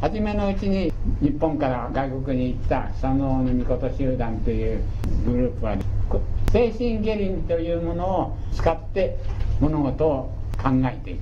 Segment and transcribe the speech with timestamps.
[0.00, 4.82] 初めのうちに日本から外国に行った佐野の御事集団という
[5.26, 5.76] グループは
[6.52, 9.18] 精神下輪というものを使って
[9.60, 11.20] 物事を考えている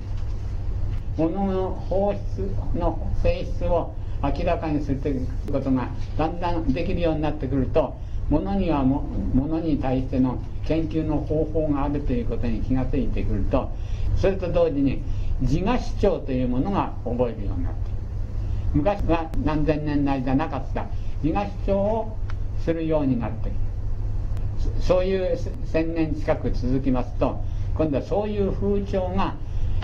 [1.17, 7.99] 物の放出の性質を明らかにするということがだんだんできるようになってくると
[8.29, 9.01] 物にはも
[9.33, 13.69] 物に対しての研究の方法があるということに気が付いてくると
[14.15, 15.01] それと同時に
[15.41, 17.88] 自我主張というものが覚えるようになって
[18.73, 20.85] 昔は何千年来じゃなかった。
[21.23, 22.17] 自我主張を
[22.63, 23.51] するようになって
[24.81, 27.41] そういう千年近く続きますと
[27.75, 29.35] 今度はそういう風潮が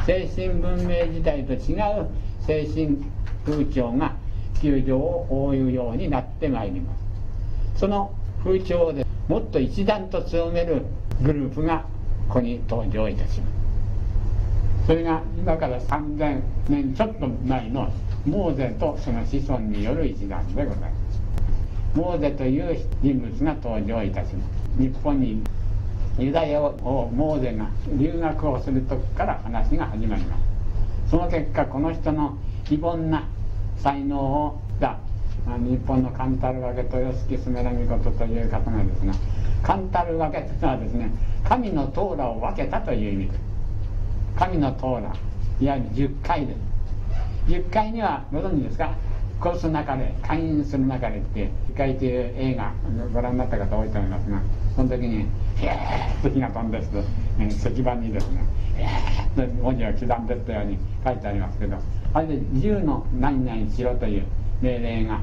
[0.06, 2.08] 精神文明時代と違う
[2.46, 2.98] 精神
[3.46, 4.14] 風潮が
[4.56, 6.94] 地球場を覆うようになってまいりま
[7.74, 7.80] す。
[7.80, 10.84] その風潮でもっと一段と強める
[11.22, 11.86] グループが
[12.28, 14.88] ここに登場いたします。
[14.88, 17.92] それが今から3000年ちょっと前の
[18.26, 21.22] モーゼとその子孫による一団でございます。
[21.96, 24.82] モーゼという人物が登場いたします。
[24.82, 25.44] 日本に
[26.18, 31.12] ユダヤをモーゼが留学をする時から話が始まります。
[31.12, 33.28] その結果この人の非凡な
[33.78, 34.98] 才能をが
[35.46, 39.14] 日本のカンタルワケ豊敷スメラミコトという方がですが
[39.62, 41.12] カンタルワケというのはですね
[41.48, 43.28] 神のトーラを分けたという意味。
[43.28, 43.40] です
[44.36, 45.16] 神のトーラ
[45.62, 46.75] いわゆる10回です。
[47.48, 48.96] 10回にはご存知ですか？
[49.42, 52.72] 殺す中で勧誘する中でって「1回」という映画
[53.14, 54.42] ご覧になった方多いと思いますが
[54.76, 55.20] その時に
[55.60, 55.78] 「へえ」
[56.24, 56.86] と火が飛んでと
[57.46, 58.42] 石板にですね
[58.80, 58.86] 「へ
[59.38, 61.78] え」と文字を刻んでったように書いてありますけど
[62.14, 64.24] あれで「10の何々しろ」という
[64.62, 65.20] 命令が、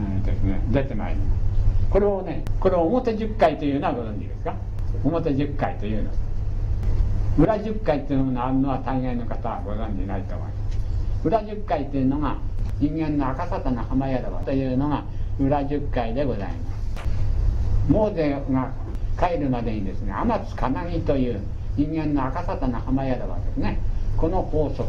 [0.00, 1.90] えー、ですね出てまいります。
[1.90, 4.54] これをねこれを表10回というのはご存知ですか？
[5.02, 6.10] 表10回というの。
[7.38, 10.55] 裏10回というのがあるのは大概の方はご存じないと思います。
[11.26, 12.36] 裏十回というのが
[12.78, 15.02] 人間の赤沙汰の浜宿というのが
[15.40, 17.90] 裏十回でございます。
[17.90, 18.72] モーゼが
[19.18, 21.40] 帰るまでにですね天津金木という
[21.76, 23.80] 人間の赤沙汰の浜宿はですね
[24.16, 24.88] この法則。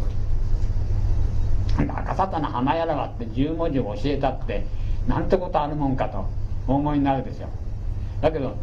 [1.79, 4.67] 赤沙汰の浜宿って10文字を教えたって
[5.07, 6.23] なんてことあるもんかと
[6.67, 7.47] お思いになるでしょ。
[7.47, 7.49] う
[8.21, 8.55] だけど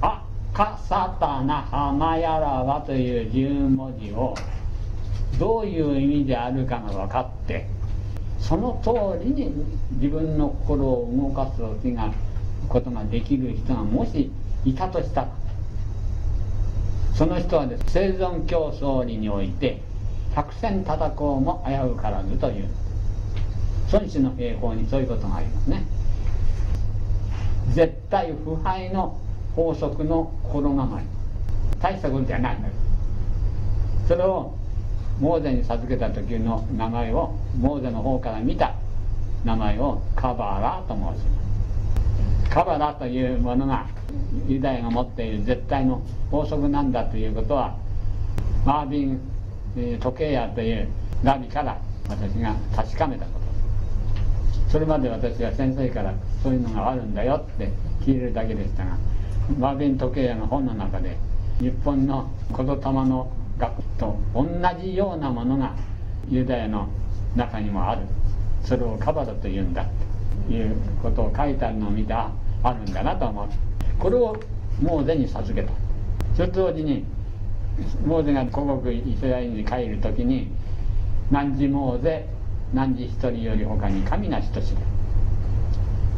[0.00, 4.36] 赤沙汰な浜やらはという10文字を
[5.38, 7.66] どういう意味であるかが分かって
[8.38, 9.52] その通りに
[9.92, 11.62] 自分の心を動かす
[12.68, 14.30] ことができる人がもし
[14.64, 15.28] いたとしたら
[17.14, 19.82] その人はです生存競争において
[20.34, 22.68] 百戦戦こうも危うからずという
[23.92, 26.00] 孫子の兵法にそういうことがありますね。
[27.74, 29.18] 絶対腐敗の
[29.54, 31.04] 法則の心構え
[31.80, 34.54] 大したことじゃないんですそれを
[35.20, 38.74] モーゼに授けた時の名前をモーゼの方から見た
[39.44, 42.50] 名前をカバラと申します。
[42.50, 43.86] カバラというものが
[44.48, 47.76] ユダヤが持っている絶対の法則なんだということは
[48.64, 49.20] マービン、
[49.76, 50.88] え時計屋という
[51.22, 51.78] ラビから
[52.08, 53.40] 私が確かめたこと。
[54.70, 57.70] それまで私は先生からそういうのがあるんだよって
[58.00, 58.96] 聞いてるだけでしたが
[59.58, 61.16] マービン時計屋の本の中で
[61.58, 64.46] 日本の言霊の学と同
[64.82, 65.74] じようなものが
[66.28, 66.88] ユダヤの
[67.36, 68.02] 中にもある。
[68.64, 69.86] それをカバダと言うんだ
[70.48, 72.32] ということを書いてあるのを見てあ
[72.64, 73.48] るんだなと思う。
[73.98, 74.36] これを
[74.82, 75.72] モーゼに授けた。
[76.34, 77.04] それと同時に
[78.04, 80.50] モーゼが古国イスラエルに帰る時に
[81.30, 82.26] 何時モーゼ
[82.74, 84.78] 何時一人より他に神なしと知る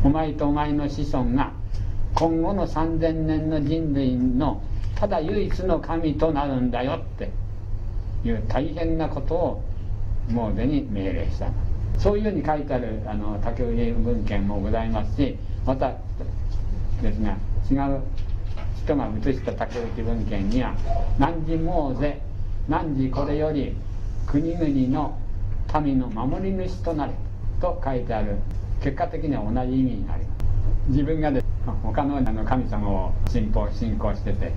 [0.04, 1.51] お前とお前の子孫が
[2.22, 4.62] 今後の3000年の人類の
[4.94, 7.32] ただ唯一の神となるんだよって
[8.24, 9.64] いう大変なことを
[10.30, 11.48] モーゼに命令した。
[11.98, 15.94] そういうふうに書いてあるあの竹内文献もございますしまた
[17.02, 18.00] ですが違う
[18.84, 20.76] 人が写した竹内文献には
[21.18, 22.20] 「何時モーゼ
[22.68, 23.74] 何時これより
[24.28, 24.64] 国々
[24.96, 25.18] の
[25.82, 27.12] 民の守り主となれ」
[27.60, 28.36] と書いてある
[28.80, 30.42] 結果的には同じ意味になります。
[30.88, 31.42] 自分がで
[31.82, 34.52] 他の神様を信仰信仰してて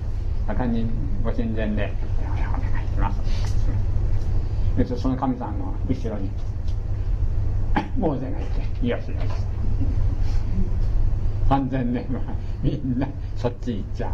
[0.46, 0.86] 盛んに
[1.24, 1.92] ご神前で
[2.22, 2.36] 「お願
[2.84, 3.20] いします」
[4.76, 6.30] でその神さんの後ろに
[7.98, 9.26] モーゼがいて「よしよし」
[11.48, 12.20] 3000年は
[12.62, 14.12] みんなそっち行っちゃ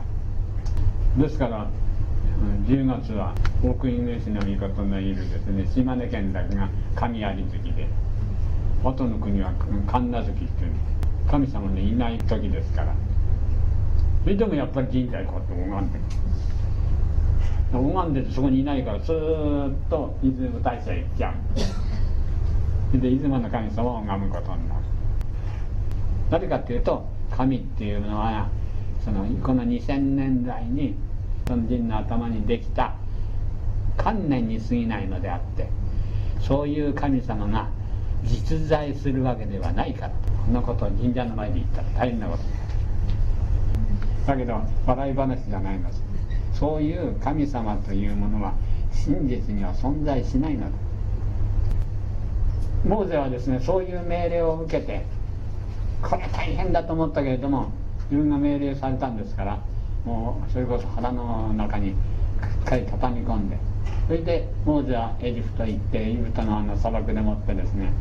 [1.16, 1.20] う。
[1.20, 1.68] ですから
[2.66, 7.36] 10月は奥犬主の御事のいるですね島根県だけが神有月
[7.74, 7.88] で
[8.82, 9.52] 元の国は
[9.86, 11.01] 神奈月っていうんです。
[11.30, 12.94] 神様のいない時ですから。
[14.24, 15.98] それでもやっぱり神社行こうと拝んで
[17.72, 19.14] 拝んでてそこにいないからずっ
[19.88, 21.34] と出雲大社行っちゃ
[22.94, 22.98] う。
[22.98, 24.80] で出雲の神様を拝むことになる。
[26.30, 28.48] なぜかっていうと神っていうのは
[29.04, 30.94] そのこの2000年代に
[31.48, 32.94] その人の頭にできた
[33.96, 35.68] 観念に過ぎないのであって
[36.40, 37.68] そういう神様が
[38.24, 40.12] 実在するわけではないから。
[40.44, 42.42] こんなことを神社の前で言ったら大変なこと
[44.26, 45.90] だけど笑い話じゃないの。
[46.52, 48.54] そういう神様というものは
[48.92, 50.66] 真実には存在しないのだ。
[52.84, 55.04] モーゼはですねそういう命令を受けて
[56.02, 57.70] これ大変だと思ったけれども
[58.10, 59.60] 自分が命令されたんですから
[60.04, 61.94] もうそれこそ腹の中にし
[62.62, 63.56] っかり畳み込んで
[64.08, 67.92] それでモーゼはエジプト行ってエジプトのあの砂漠でもってですね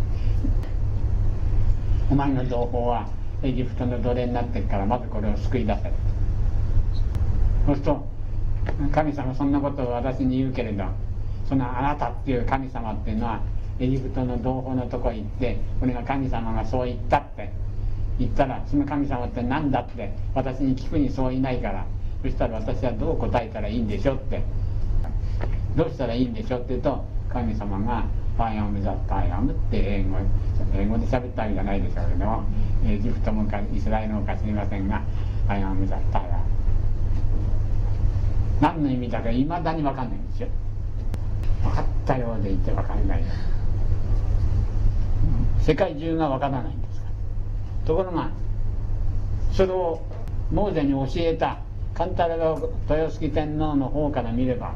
[2.11, 3.07] お前の情報は
[3.41, 5.93] エジプトの奴隷になってるからまずこれを救い出せ。
[7.65, 8.05] そうすると
[8.93, 10.83] 神様そんなことを私に言うけれど
[11.47, 13.39] そのあなたっていう神様っていうのは
[13.79, 17.19] エジプトの同胞のとこ行ってこれが神様がそう言った。
[17.19, 17.49] って
[18.19, 21.85] 言ったらその神様って何だって私に聞くにそういないから
[22.21, 24.43] そしたら私はどう答えたらいいんでしょうって。
[25.77, 28.03] どうしたらいいんでしょうって言うと神様が
[28.37, 30.17] 「パイアム・ザ・タイアム」って英語
[30.73, 32.43] 英語で喋ったわけじゃないでしょうけども
[32.85, 35.01] エジプトもかイスラエルもか知りませんが
[35.47, 36.25] 「パイアム・ザ・タイア。
[36.25, 36.31] ム」
[38.61, 40.47] 何の意味だかいまだに分かんないんですよ。
[41.63, 43.23] 分かったようでいて分かんない
[45.59, 47.01] 世界中が分からないんです。
[47.85, 48.29] ところが
[49.51, 50.01] それを
[50.51, 51.59] モーゼに教えた
[51.93, 52.55] カンタラが
[52.89, 54.75] 豊杉天皇の方から見れば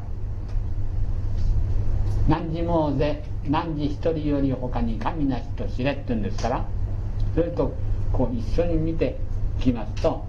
[2.28, 6.64] 何時モーゼ何時一人より他に神なしと知れって言うんですから
[7.34, 7.72] それと
[8.12, 9.18] こう一緒に見て
[9.60, 10.24] きますと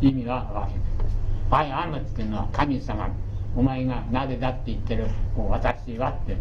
[0.00, 0.72] 意味は分かる
[1.50, 3.08] 「I am」っていうのは神様
[3.56, 5.06] お前がなぜだって言ってる
[5.36, 6.36] 私はって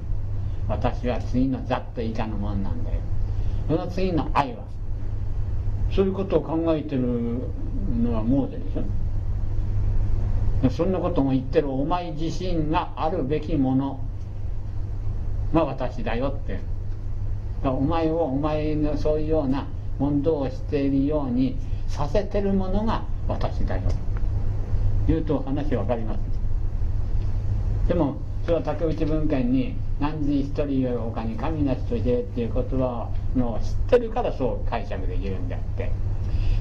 [0.67, 2.99] 私は次のざっと以下のもんなんだよ。
[3.69, 4.63] その次の愛は
[5.89, 7.39] そういうことを考えてる
[8.03, 8.83] のはモーゼでしょ。
[10.69, 14.06] そんなことも言ってるお前自身があるべきもの。
[15.53, 16.59] が私だよって。
[17.63, 19.65] お前をお前のそういうような
[19.99, 21.57] 問答をしているように
[21.87, 23.81] させてるものが私だよ。
[25.07, 26.19] 言うと話分かります。
[27.87, 35.91] でもそれは竹内文献に何時一人より他に神なしとしてっていう言葉の知ってるからそう解釈できるんであって。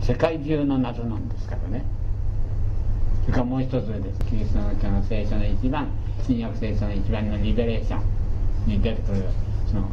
[0.03, 1.85] 世界中の謎なんですからね。
[3.23, 4.25] それからもう一つです。
[4.27, 5.89] キリストの教の聖書の一番
[6.25, 8.26] 新約聖書の一番のリベレーション。
[8.67, 9.25] に出てくる
[9.69, 9.89] その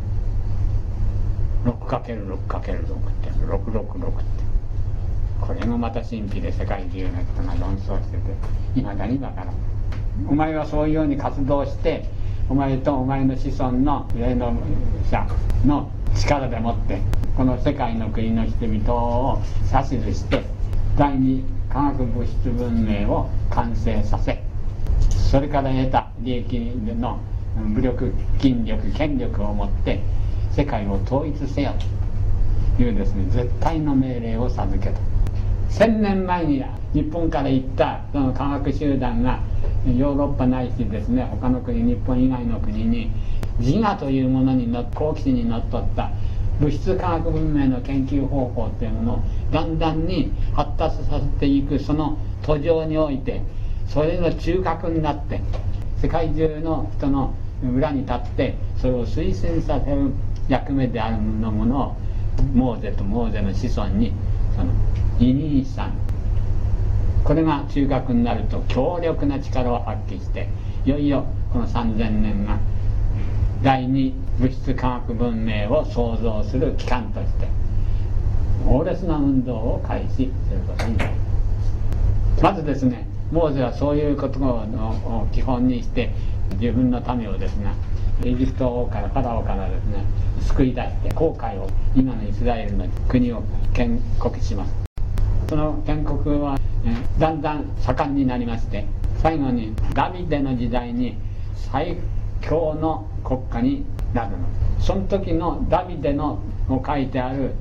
[1.65, 4.43] 6×6×6 って666って。
[5.45, 9.55] これもまた神秘で世界中の人が論争してていまだにわからない
[10.29, 12.05] お前はそういうように活動して
[12.49, 14.53] お前とお前の子孫の霊能
[15.11, 15.27] 者
[15.65, 17.01] の力でもって
[17.35, 19.41] この世界の国の人々を
[19.89, 20.43] 指図して
[20.97, 24.41] 第二化学物質文明を完成させ
[25.31, 26.57] それから得た利益
[26.95, 27.19] の
[27.55, 29.99] 武力筋力権力を持って
[30.51, 31.73] 世界を統一せよ
[32.77, 34.99] というですね絶対の命令を授けた。
[35.69, 36.63] 1000年前に
[36.93, 39.39] 日本から行ったその科学集団が
[39.87, 43.09] ヨーロッパないしですね他の国日本以外の国に
[43.59, 46.11] 自我というものにの好奇心にのっとった
[46.59, 53.41] 物質科学文明の研究方法っていうものをだんだんに発達させていくその途上において
[53.87, 55.41] それの中核になって
[55.99, 57.33] 世界中の人の
[57.71, 60.11] 裏に立ってそれを推進させる
[60.47, 61.95] 役目であるものを
[62.53, 64.13] モーゼとモーゼの子孫に
[64.55, 64.71] その
[65.19, 65.93] 二人さん。
[67.23, 70.49] これが中核になると強力な力を発揮して
[70.85, 72.59] いよいよこの3000年が
[73.61, 77.47] 第二物質科学文明を創造する機関として
[78.65, 80.29] 猛烈な運動を開始する
[80.67, 81.15] ことになりま
[82.39, 82.43] す。
[82.43, 86.11] まずですねモーゼはそういうことを基本にして
[86.61, 87.73] 自分の民をですね
[88.23, 90.05] エジプト王からファラオからですね
[90.41, 93.41] 救い出して航海を今のイスラエルの国を
[93.73, 94.73] 建国します。
[95.49, 98.85] その建国は、えだんだん盛んになりまして
[99.17, 101.17] 最後にダビデの時代に
[101.55, 101.97] 最
[102.39, 104.37] 強の国家になるの。
[104.79, 107.55] その時のダビデのを書いてある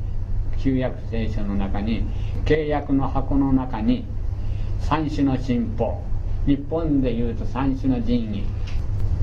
[0.58, 2.04] 旧約聖書の中に
[2.44, 4.04] 契約の箱の中に
[4.82, 5.98] 三種の神宝
[6.46, 8.44] 日本でいうと三種の神器。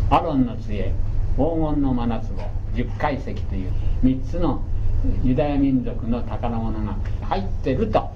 [0.09, 0.93] アロンの杖。
[1.35, 2.43] 黄金の真夏棒
[2.75, 3.71] 十階石という。
[4.03, 4.61] 3つの
[5.23, 8.09] ユダヤ民族の宝物が入ってると。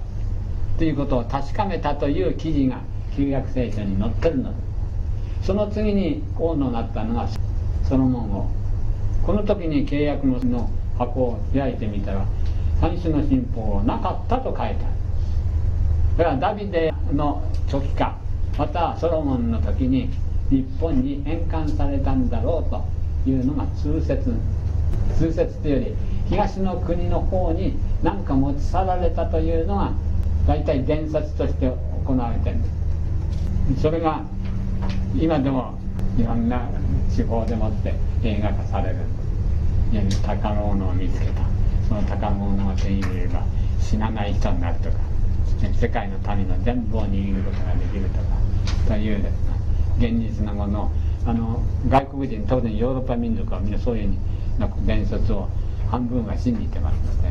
[0.78, 2.80] ということを確かめたという記事が
[3.16, 4.50] 旧約聖書に載ってるの。
[4.50, 4.56] で
[5.42, 7.28] すその次に王のなったのが
[7.88, 8.50] ソロモン王。
[9.26, 12.26] この時に契約の箱を開いてみたら
[12.80, 14.76] 三種の神宝はなかったと書いてある。
[16.16, 18.16] だからダビデの時か
[18.56, 20.10] またソロモンの時に
[20.48, 22.84] 日本に返還されたんだろうと
[23.28, 24.32] いうのが通説。
[25.18, 25.94] 通説というより
[26.28, 29.92] 東の国の方に何か持ち去られたというのが
[30.46, 31.72] 大体伝説として
[32.06, 32.56] 行われてる。
[33.80, 34.22] それが
[35.16, 35.74] 今でも
[36.16, 36.68] いろんな
[37.10, 38.96] 地方でもって映画化される。
[40.22, 41.42] 宝物を見つけた。
[41.88, 43.42] その宝物を手に入れれば
[43.80, 45.13] 死なない人になるとか。
[45.78, 48.24] 世界の民の全部を握ることができるとか
[48.88, 49.24] という
[49.98, 50.92] 現実なもの
[51.26, 54.14] あの外国人当然ヨーロッパ民族はみんなそういう
[54.86, 55.48] 伝説を
[55.90, 57.28] 半分は信じてますので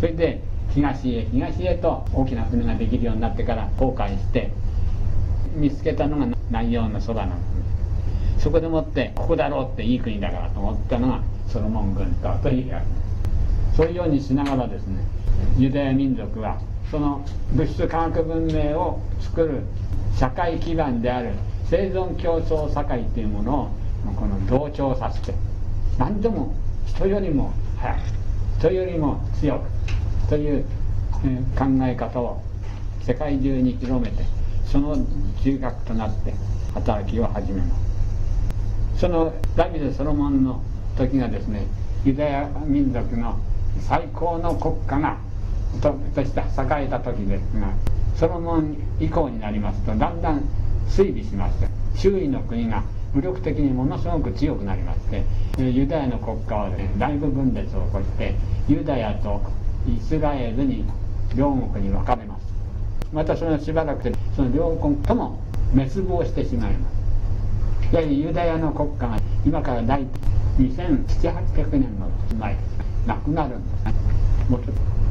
[0.00, 0.40] それで
[0.70, 4.50] 東へ東へと大きな船ができるようになってから航海して
[5.54, 12.82] 見つけたのが南洋のそばなんですそこでもってここだろうっていい国だからと思ったのがソロモン軍島という
[13.76, 15.04] そういうようにしながらですね
[15.58, 16.60] ユダヤ民族は
[16.90, 19.62] その物質科学文明を作る
[20.16, 21.30] 社会基盤である
[21.70, 23.68] 生存競争社会というものを
[24.16, 25.34] この同調させて
[25.98, 26.54] 何でも
[26.86, 27.98] 人よりも早く
[28.58, 30.64] 人よりも強くという、
[31.24, 32.40] え考え方を
[33.02, 34.24] 世界中に広めて
[34.64, 34.96] その
[35.42, 36.32] 中核となって
[36.74, 37.76] 働きを始めま
[38.94, 39.00] す。
[39.00, 40.62] そのダビデ・ソロモンの
[40.96, 41.66] 時がですね
[42.04, 43.38] ユダヤ民族の
[43.80, 45.18] 最高の国家が
[45.80, 47.72] ととして栄えた時ですが
[48.16, 50.42] ソロモン以降になりますとだんだん
[50.88, 52.82] 推理しまして周囲の国が
[53.14, 55.24] 武力的にものすごく強くなりまして
[55.58, 58.34] ユダヤの国家は、ね、大部分裂を起こして
[58.68, 59.40] ユダヤと
[59.86, 60.84] イスラエルに
[61.34, 62.42] 両国に分かれます。
[63.12, 65.38] またそのしばらくでその両国とも
[65.72, 66.88] 滅亡してしまいま
[67.90, 67.94] す。
[67.94, 70.08] やはりユダヤの国家が今から大体
[70.58, 73.06] 2700800年の前です。
[73.06, 75.01] なくなるんですもうちょっと。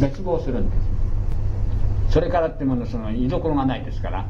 [0.00, 0.76] 滅亡するんで
[2.08, 2.12] す。
[2.14, 4.26] それからってものその居所がないですから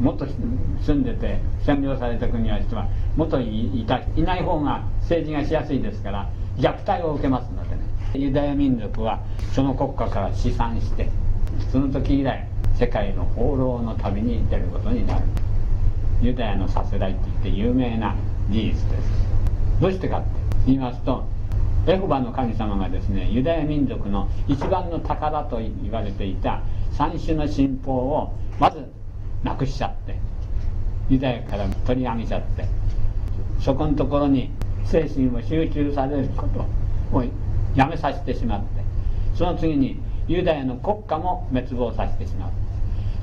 [0.00, 7.82] もっと住んでて占領された国は人はもっといたいない方が政治がしやすいですから虐待を受けますのでね。
[8.14, 9.20] ユダヤ民族は
[9.52, 11.08] その国家から試算して
[11.70, 15.24] その時以来世界の放浪の旅に出ることになる。
[16.20, 18.16] ユダヤのさせらいって言って有名な
[18.50, 18.82] 事実です。
[19.80, 20.28] どうしてかって
[20.66, 21.24] 言いますと
[21.88, 26.60] エホバの神様がですねユダヤ民族の一番の宝と言われていた
[26.92, 28.84] 三種の神宝をまず
[29.42, 30.16] なくしちゃって
[31.08, 32.66] ユダヤから取り上げちゃって
[33.60, 34.50] そこのところに
[34.84, 37.24] 精神を集中されることを
[37.74, 38.66] やめさせてしまって
[39.34, 42.50] その次にユダヤの国家も滅亡させてしまう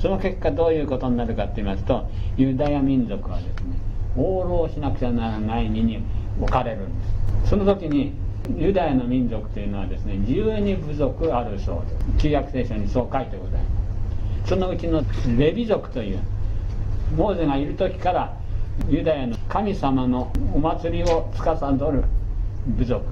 [0.02, 3.78] その結果どういうことになるかと言いますとユダヤ民族はですね
[4.16, 6.02] 放浪しなくちゃならない身に
[6.42, 7.06] 置かれるんで
[7.44, 7.50] す。
[7.50, 8.14] その時に
[8.58, 12.24] ユダヤの民族というのはですね12部族あるそうです。
[12.24, 13.60] 旧約聖書にそう書いてございま
[14.44, 14.50] す。
[14.50, 15.04] そのうちの
[15.38, 16.20] レビ族という
[17.16, 18.38] モーゼがいる時から
[18.90, 22.04] ユダヤの神様のお祭りを司る
[22.68, 23.04] 部族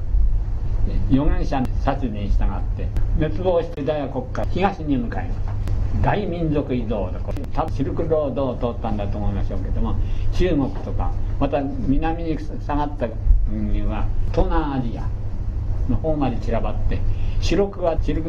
[1.10, 2.88] 預言者の殺人に従って
[3.18, 5.54] 滅亡してユダヤ国家東に向かいます。
[6.04, 7.20] 大民族移動で
[7.72, 9.96] シルクロードを通ったんだと思いましょうけども
[10.34, 13.08] 中国とかまた南に下がった
[13.48, 15.23] 国は東南アジア。
[15.90, 17.00] の方まで散らばって
[17.42, 18.26] 四六は四六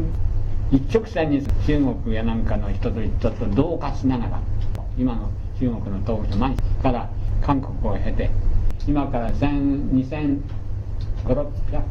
[0.71, 4.41] 一直線に中国やなんかの人と人と同化しながら
[4.97, 7.09] 今の中国の東部前から
[7.41, 8.29] 韓国を経て
[8.87, 10.41] 今から2500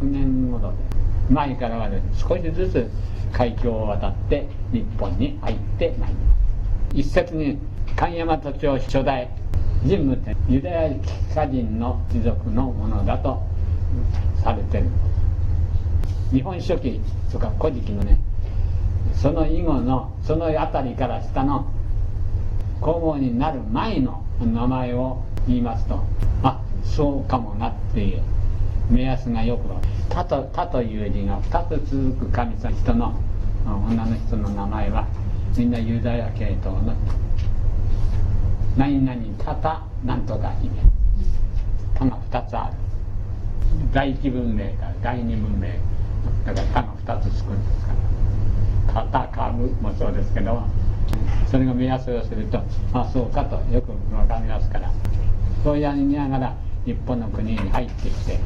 [0.02, 2.90] 年頃で前からは、少しずつ
[3.32, 6.36] 海峡を渡って日本に入ってまいります。
[6.94, 7.58] 一説に
[7.96, 9.28] 神山都町初代
[9.84, 10.18] 人物
[10.48, 13.42] ユダヤキカ人の貴族のものだと
[14.42, 14.86] されてる。
[16.34, 17.00] 日本書紀
[17.30, 18.18] とか古事記のね
[19.14, 21.72] その以後のその辺りから下の
[22.80, 26.02] 皇后になる前の名前を言いますと
[26.42, 28.22] あそうかもなっていう
[28.90, 29.68] 目安がよく
[30.12, 33.14] 他と他という字が2つ続く神様人の
[33.64, 35.06] 女の人の名前は
[35.56, 36.94] みんなユダヤ系統の
[38.76, 40.74] 何々たたなんとか姫。
[41.94, 42.74] 他が2つある。
[43.92, 45.93] 第一文明から第二文明。
[46.46, 47.92] だから他が2つつくんですか
[48.94, 49.04] ら。
[49.04, 50.62] たたかぶもそうですけど
[51.50, 52.62] それが目安をすると
[52.92, 54.92] あそうかとよく分かりますから。
[55.64, 58.38] そうやりながら日本の国に入ってきて、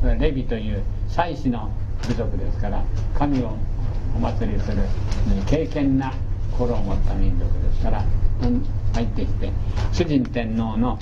[0.00, 1.70] これレビという祭祀の
[2.08, 2.82] 部族ですから
[3.18, 3.54] 神を
[4.16, 4.78] お祭りする
[5.46, 6.14] 敬虔な
[6.52, 8.04] 心を持った民族ですから
[8.42, 9.50] うん入ってきて
[9.92, 10.98] 主人天皇の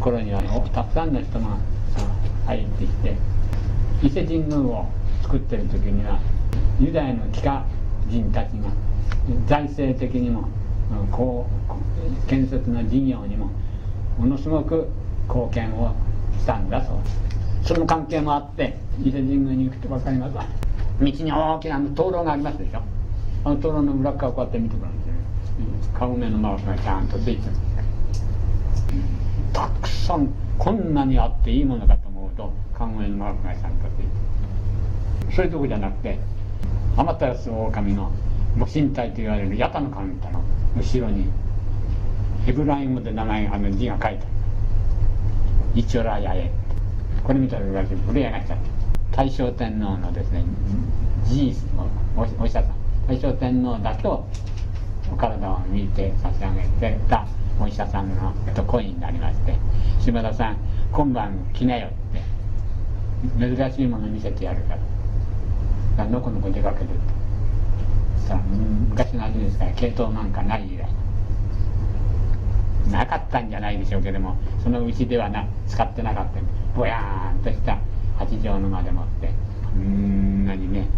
[0.00, 0.42] 頃には
[0.74, 1.56] たくさんの人が
[2.46, 3.16] 入ってきて
[4.02, 4.86] 伊勢神宮を
[5.30, 6.18] 作ってる時には
[6.80, 7.64] ユダヤの帰化
[8.08, 8.68] 人たちが
[9.46, 10.48] 財政的にも
[11.12, 11.46] こ
[12.26, 13.48] う建設の事業にも
[14.18, 14.88] ものすごく
[15.28, 15.94] 貢献を
[16.36, 17.10] したんだそうで
[17.62, 17.68] す。
[17.68, 20.44] その関係もあって伊勢神宮に行くと分かります道
[21.04, 22.82] に大きな灯籠がありますでしょ。
[23.44, 25.14] あの灯籠の裏側こうやって見てくるんですよ
[25.96, 27.40] カゴメのマークがちゃんとついてる。
[29.52, 34.29] たくさんこんなにあっていいものかと思うとカゴメのマークがちゃんとついてる。
[35.34, 36.18] そういうとこじゃなくて
[36.96, 38.12] 天照狼の
[38.58, 40.42] ご神体と言われる八田の神との
[40.76, 41.26] 後ろに
[42.44, 44.18] ヘブライムで名前あの字が書いてある
[45.76, 46.50] 「イチョラヤエ」
[47.22, 48.64] これ見たら私震え上がっちゃって
[49.12, 50.44] 大正天皇のですね
[51.24, 51.54] じ
[52.16, 52.72] おお医者さん。
[53.06, 54.26] 大正天皇だと
[55.12, 57.26] お体を見て差し上げてた
[57.60, 59.56] お医者さんのと恋になりまして
[60.00, 60.56] 「島田さん
[60.92, 61.88] 今晩来なよ」
[63.28, 64.99] って珍しいもの見せてやるから。
[66.06, 66.86] のこのこ出かける
[68.26, 68.36] さ
[68.88, 70.86] 昔の味ですから系統なんかない以来
[72.90, 76.40] なかったんじゃないでしょうけどもそのうちではな使ってなかった
[76.76, 77.78] ぼやーんとした
[78.18, 79.30] 八畳の間でもって
[79.76, 80.88] うんなにね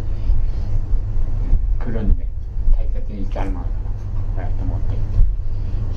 [1.78, 2.26] くるんで
[2.72, 4.96] 大切にしてあるものだこうやって持って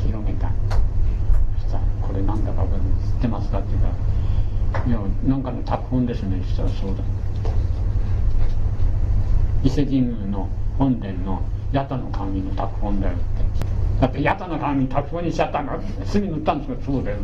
[0.06, 0.52] 広げた
[1.62, 3.82] そしたら「これなんだか知ってますか?」って言っ
[4.74, 7.04] たら「いやなんかの拓本ですね」そしたら「そうだ」
[9.66, 11.42] 伊勢神宮の本殿の
[11.74, 13.26] 八田の神の拓本だよって。
[14.00, 17.18] だって八田の神拓本にしちゃったの墨塗ったんですかそうだよ。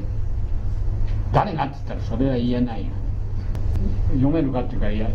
[1.31, 2.91] 誰がって言ったらそれは言えないよ
[4.15, 5.07] 読めるかっていうかいや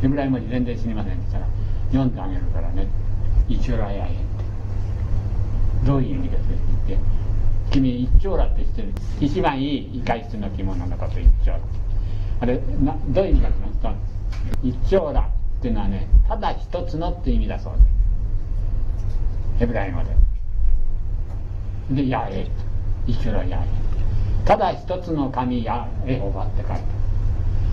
[0.00, 1.46] ヘブライ文字全然知りませんって言ったら
[1.88, 2.86] 読んであげるからね。
[3.48, 5.86] 一応らやえって。
[5.86, 6.54] どういう意味ですって
[6.86, 7.04] 言って
[7.72, 8.92] 君一丁羅って知ってる。
[9.20, 11.58] 一番いい外出の着物のこと一丁羅
[12.40, 15.37] あれなどういう意味かと言いますと一丁羅。
[15.58, 17.86] っていうのはねただ一つのって意味だそうです。
[19.58, 20.00] ヘブライ語
[21.90, 22.02] で。
[22.02, 22.46] で「やえ」
[23.06, 26.82] 一丁羅やえただ一つの神やエホバって書いて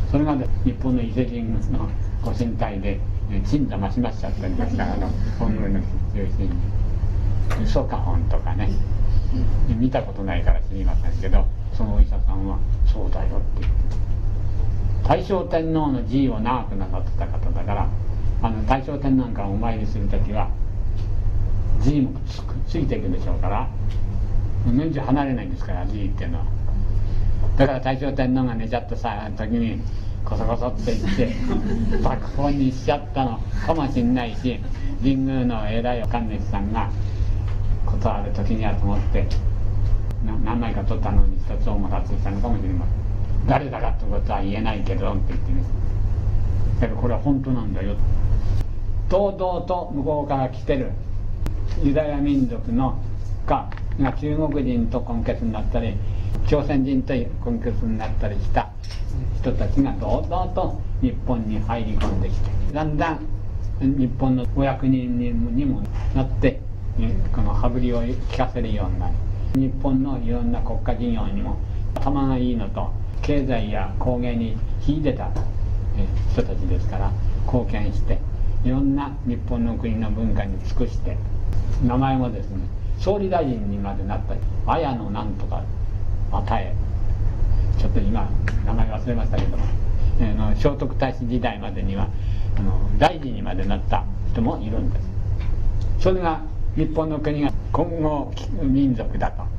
[0.09, 1.89] それが、ね、日本の伊勢神宮の
[2.23, 2.99] ご神体で
[3.43, 5.79] 鎮座ましましちゃったんですからあの本宮の
[6.13, 8.69] 中心に嘘か本とかね。
[9.67, 14.14] 見たことないから知りませんけどそのお医者さんは「そうだよ」って言って。
[15.07, 17.87] 大正天皇の辞意を長くなさってた方だから
[18.41, 20.49] あの大正天皇からお参りする時は
[21.81, 22.41] 辞意もつ
[22.71, 23.69] ついていくでしょうから
[24.65, 26.45] 年中離れないんですから辞意っていうのは。
[27.55, 29.79] だから大正天皇が寝ちゃったさ時に
[30.25, 31.35] こそこそって言って
[32.03, 34.59] 爆破にしちゃったのかもしんないし
[35.01, 36.89] 神宮の偉いお神主さんが
[37.85, 39.27] ことある時にはと思って
[40.43, 43.04] 何枚か取ったのに一つをもらってきたのかもしれません
[43.47, 45.63] 誰だかってことは言えないけどって言ってね
[46.79, 47.95] けどこれは本当なんだよ。
[49.09, 50.91] 堂々と向こうから来てる。
[51.83, 52.97] ユダヤ民族の
[53.45, 55.95] かが中国人と根血になったり
[56.47, 57.27] 朝鮮人と根
[57.59, 58.69] 血になったりした
[59.41, 63.19] 人たちが堂々と日本に入り込んできてだんだん
[63.81, 65.81] 日本のお役人にも
[66.13, 66.61] なって
[67.33, 69.09] この羽振りを聞かせるようにな
[69.55, 71.57] り日本のいろんな国家事業にも
[71.95, 72.91] 頭がいいのと
[73.25, 75.31] 経済や工芸に秀でた
[76.31, 77.11] 人たちですから
[77.47, 78.19] 貢献して
[78.63, 81.17] いろんな日本の国の文化に尽くして
[81.83, 82.57] 名前もですね
[82.99, 85.63] 総理大臣にまでなった綾野なんとか
[86.31, 86.75] 与え
[87.79, 88.29] ちょっと今
[88.63, 89.65] 名前忘れましたけども、
[90.19, 92.07] えー、の聖徳太子時代までには
[92.57, 95.09] あの大臣にまでなった人もいるんです。
[95.99, 96.41] それが
[96.75, 99.54] 日本の国が今後民族だと。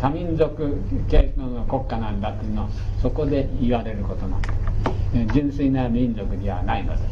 [0.00, 0.48] 多民族
[1.08, 2.68] 系の国家なんだっていうのを
[3.02, 4.48] そこで言われることなんで
[5.28, 7.04] す純粋な民族ではないのです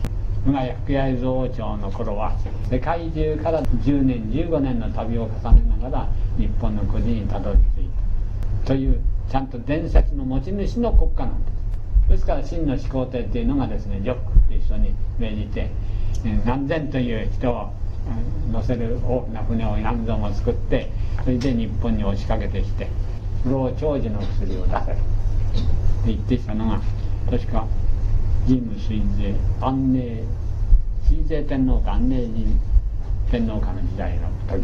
[0.47, 2.33] 今や福谷蔵王朝の頃は
[2.71, 7.91] 世界中から10年15年の旅を重ねながら日本の国にたどり着い
[8.63, 8.69] た。
[8.69, 11.57] というちゃんと伝説の持ち主の国家なんです
[12.11, 15.71] ですから真の始皇帝っていうのがですねジョックと一緒に命じて
[16.45, 17.71] 何千という人を
[18.53, 20.91] 乗せる大きな船を何度も作って
[21.25, 22.89] それで日本に押しかけてきて
[23.43, 24.95] 不老長寿の薬を出せって
[26.07, 26.81] 言ってきたのが
[27.31, 27.67] 確か
[28.47, 30.23] 神武水税安寧
[31.09, 32.47] 水税天皇か安寧神
[33.31, 34.63] 天皇かの時代の時。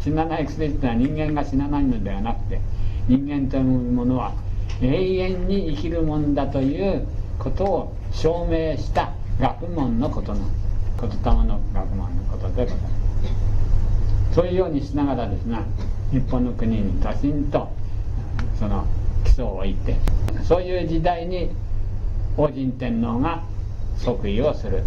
[0.00, 2.60] 死なない薬ってのは人間が死なないのではなくて
[3.08, 4.32] 人間というものは
[4.80, 7.06] 永遠に生きるもんだという
[7.38, 10.40] ことを証明した学問のことの。
[11.00, 15.58] 言霊の学問のことでございますそういうようにしながらですね
[16.10, 17.68] 日本の国にドシンと
[18.58, 18.86] その
[19.24, 19.96] 基礎を置いて
[20.44, 21.50] そういう時代に
[22.36, 23.42] 王神天皇が
[23.96, 24.82] 即位をする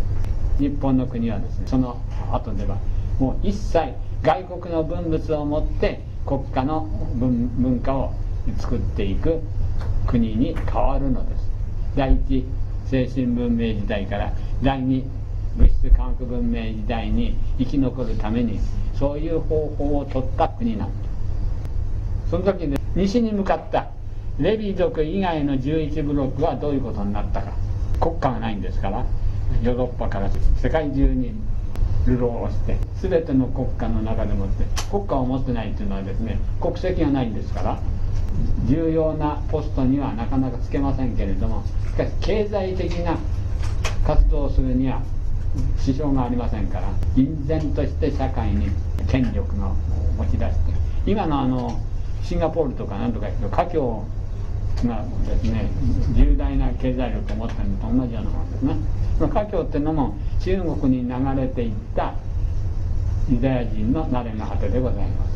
[0.60, 2.78] 日本の国はですねその後では
[3.20, 3.94] もう一切
[4.24, 6.82] 外国の文物を持って国家の
[7.16, 8.14] 文文化を
[8.58, 9.42] 作っていく
[10.08, 11.44] 国に変わるのです
[11.96, 12.46] 第一
[12.86, 15.04] 精神文明時代から第二
[15.58, 18.60] 物質科学文明時代に生き残るために
[18.98, 21.08] そういう方法を取った国なんで
[22.26, 23.88] すその時に西に向かった
[24.40, 27.52] レビ族以外の11ブロックはどういうことになったか。
[28.02, 29.06] 国家がないんですから
[29.62, 31.34] ヨーロッパから世界中に
[32.08, 37.80] 流浪をして全ての国家の中でもって国家を持ってないというのはですね国籍がないんですから
[38.66, 43.18] 重要なポストにはなかなかつけませんけれどもしかし経済的な
[44.08, 45.04] 活動をするには
[45.80, 48.70] 支障がありませんから隠然として社会に
[49.10, 49.74] 権力が
[50.18, 50.74] 持ち出して
[51.06, 51.80] 今のあの
[52.24, 54.04] シンガポールとかなんとか華僑
[54.88, 55.70] がですね
[56.16, 58.76] 重大な経済力を持ってるのと同じようなものですね
[59.20, 62.14] 華僑っていうのも中国に流れていった
[63.30, 65.32] ユダヤ人の慣れの果てでございます。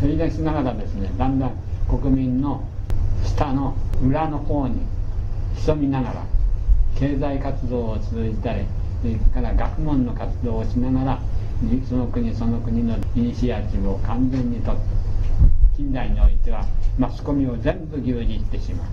[0.00, 1.52] それでしながらですねだんだん
[1.88, 2.62] 国民の
[3.24, 4.80] 下の裏の方に
[5.56, 6.26] 潜みながら
[6.98, 8.64] 経済活動を通じたり
[9.02, 11.20] それから学問の活動をしながら
[11.88, 14.80] その国その国のイニシアチブを完全にとって
[15.76, 16.64] 近代においては
[16.98, 18.86] マスコミを全部牛耳ってしまう。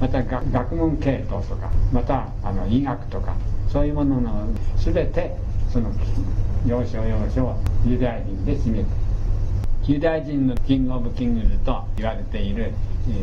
[0.00, 3.36] また学問系統とかまたあの医学とか
[3.70, 5.36] そういうものの全て
[5.72, 5.90] その
[6.66, 8.90] 要所要所をユダヤ人で占めて
[9.86, 12.72] ユダヤ人の King of Kings と言われている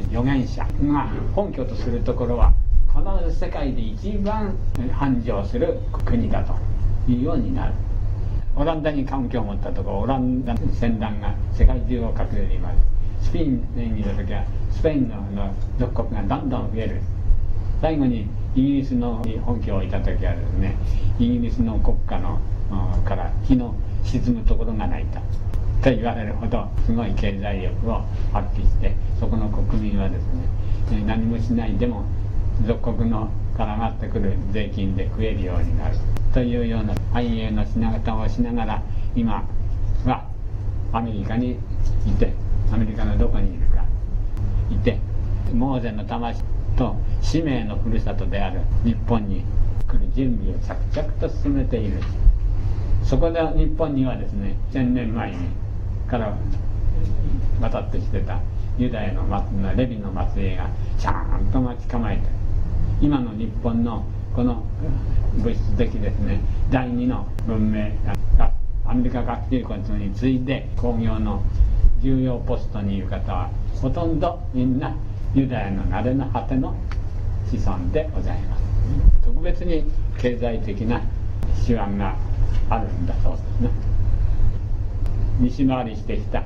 [0.09, 2.53] 預言者が本拠とするところは
[2.93, 4.55] 必ず世界で一番
[4.91, 6.53] 繁盛する国だと
[7.09, 7.73] いうようになる。
[8.55, 12.69] オランダに関係を持ったところオランダの船団が世界中を隠れていま
[13.21, 17.01] すスペインにいた時はスペインの属国がどんどん増える。
[17.81, 20.75] 最後にイギリスの本拠を置いた時はですね
[21.17, 22.39] イギリスの国家の
[23.05, 23.73] から日の
[24.03, 25.19] 沈むところがないと。
[25.81, 28.01] と言われるほどすごい経済力を
[28.31, 31.75] 発揮してそこの国民はですね何もしない。
[31.77, 32.03] でも
[32.65, 35.95] 属国のからがってくる税金で食えるようになる
[36.33, 38.83] というような繁栄の品形をしながら
[39.15, 39.43] 今
[40.05, 40.25] は
[40.93, 41.57] アメリカに
[42.05, 42.33] いて
[42.71, 43.83] アメリカのどこにいるか
[44.71, 44.99] いて
[45.53, 46.41] モーゼの魂
[46.77, 49.43] と使命のふるさとである日本に
[49.87, 51.99] 来る準備を着々と進めている。
[53.03, 55.37] そこで日本にはですね1000年前に
[56.07, 56.37] から
[57.59, 58.39] 渡ってきてた
[58.77, 62.40] ユダヤのレビの末裔がちゃんと待ち構えてる。
[63.01, 64.63] 今の日本のこの
[65.37, 67.89] 物質的ですね第二の文明
[68.37, 68.51] が
[68.85, 71.41] アメリカ学習校に次いで工業の
[72.01, 73.49] 重要ポストにいる方は
[73.81, 74.95] ほとんどみんな
[75.33, 76.75] ユダヤの慣れの果ての
[77.49, 78.63] 子孫でございます。
[79.25, 79.83] 特別に
[80.19, 81.01] 経済的な
[81.65, 82.15] 手腕が
[82.69, 83.69] あるんだそうですね。
[85.39, 86.43] 西回りしてきた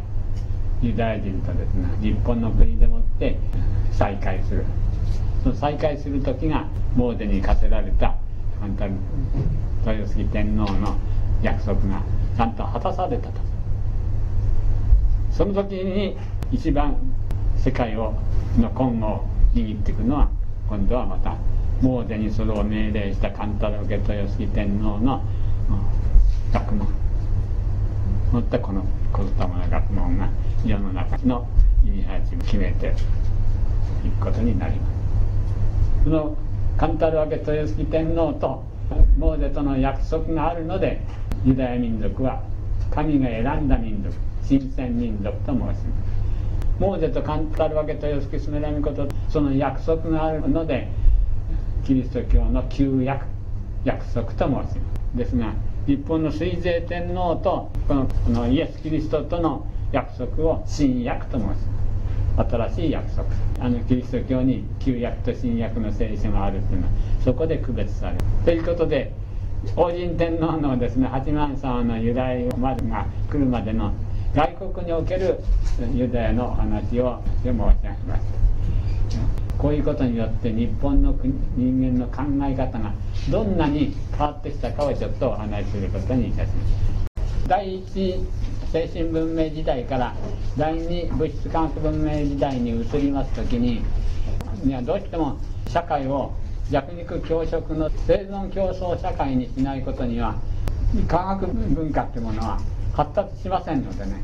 [0.82, 3.38] ユダヤ人とですね日本の国でもって
[3.92, 4.64] 再会する。
[5.46, 8.16] その再会する時がモーデに課せられた
[9.86, 10.98] 豊杉天皇の
[11.44, 12.02] 約束が
[12.36, 13.34] ちゃんと果たされたと
[15.32, 16.18] その時に
[16.52, 16.98] 一番
[17.58, 18.16] 世界を
[18.58, 20.30] の今後を握っていくのは
[20.68, 21.36] 今度はまた
[21.80, 25.22] モーデにそれを命令したカンタロゲ豊杉天皇の
[26.52, 26.88] 学問。
[28.32, 30.28] 持ったこの小玉の学問が
[30.66, 31.48] 世の中の
[31.86, 32.96] イニシアチブ決めて
[34.04, 34.95] いくことになります。
[36.06, 36.38] その
[36.78, 38.64] カンタルワケ豊杉天皇と
[39.18, 41.02] モーゼとの約束があるので
[41.44, 42.44] ユダヤ民族は
[42.92, 45.86] 神が選んだ民族新鮮民族と申します。
[46.78, 50.90] モーゼとカンタルワケ豊杉スメラミコとその約束があるので
[51.86, 53.26] キリスト教の旧約
[53.84, 54.80] 約束と申します。
[55.16, 55.54] ですが
[55.88, 61.75] 日本の水税天皇とこのこのイエス・キリストとの約束を新約と申します。
[62.38, 63.28] 新しい約束。
[63.60, 66.94] あのキリスト教に旧約と新約の聖書があるっていうのは
[67.24, 68.20] そこで区別される。
[68.44, 69.14] ということで
[69.76, 73.94] 王神天皇のですね八幡様の由来までが来るまでの
[74.36, 75.40] 外国における
[75.94, 78.46] ユダヤの話を申し上げました
[79.58, 81.16] こういうことによって日本の
[81.56, 82.94] 人間の考え方が
[83.32, 87.48] どんなに変わってきたかをちょっとお話しすることにいたします。
[87.48, 88.20] 第一
[88.76, 90.14] 精神文明時代から
[90.58, 93.82] 第二物質科学文明時代に移ります時に
[94.66, 95.38] いやどうしても
[95.70, 96.34] 社会を
[96.70, 100.36] 弱肉強食の生存競争社会にしないことには
[101.08, 102.60] 科学文化っていうものは
[102.94, 104.22] 発達しませんのでね。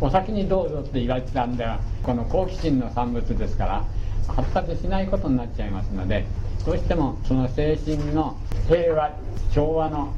[0.00, 3.84] お先にどうぞって言われてたんではこの好奇心の産物ですから
[4.28, 6.24] 発達しないことになっちゃいますので
[6.64, 8.36] どうしてもその精神の
[8.68, 9.10] 平和
[9.52, 10.12] 調和の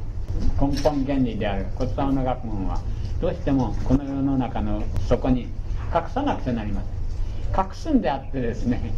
[0.61, 2.79] 根本原理である骨盤の学問は
[3.21, 5.43] どうしてもこの世の中の底に
[5.93, 6.81] 隠さなくてなりま
[7.53, 8.93] せん隠すんであってですね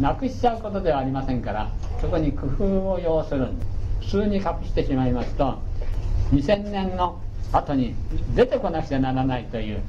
[0.00, 3.48] なくしちゃうことではありませんからそこに工夫を要する
[4.00, 5.58] 普通に隠してしまいますと
[6.32, 7.20] 2000年の
[7.52, 7.94] 後に
[8.34, 9.80] 出てこなくちゃならないという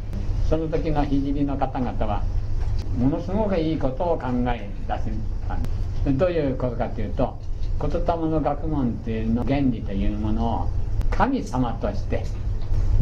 [0.49, 2.23] その時の聖の方々は
[2.97, 5.03] ものすごくいいことを考え出し
[5.47, 6.17] たんです。
[6.17, 7.37] どういうことかというと
[7.81, 10.69] 言霊の学問っていうの原理というものを
[11.11, 12.23] 神様として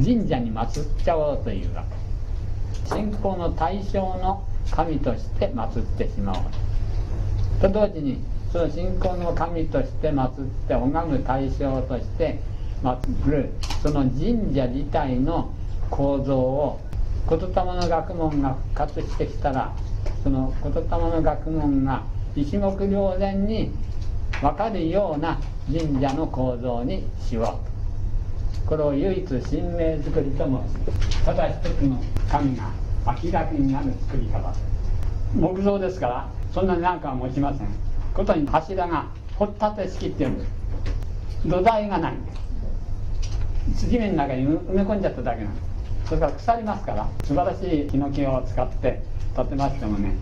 [0.03, 1.73] 神社に祀っちゃおうという。
[1.75, 12.39] わけ信仰の対象の神として祀ってしまおうと同時にその信仰の神として祀って拝む対象として
[12.83, 13.49] 祀る。
[13.81, 15.51] その神社自体の
[15.89, 16.79] 構造を
[17.29, 19.75] 言霊の学問が復活してきたら
[20.23, 22.03] その言霊の学問が
[22.35, 23.71] 一目瞭然に
[24.41, 27.76] 分かるような神社の構造にしようと。
[28.67, 32.69] これを唯一神明作りと申すただ一つの神が
[33.23, 34.53] 明らかになる作り方。
[35.33, 37.67] 木造ですからそんなになんかは持ちません
[38.13, 40.51] ことに柱が掘ったて式っていうんです
[41.45, 42.13] 土台がない。
[42.13, 42.31] んで
[43.75, 46.09] す地面の中に埋め込んじゃっただけなんです。
[46.09, 49.03] それから腐りますから素晴らしいヒノキを使って
[49.35, 50.15] 建てましてもね。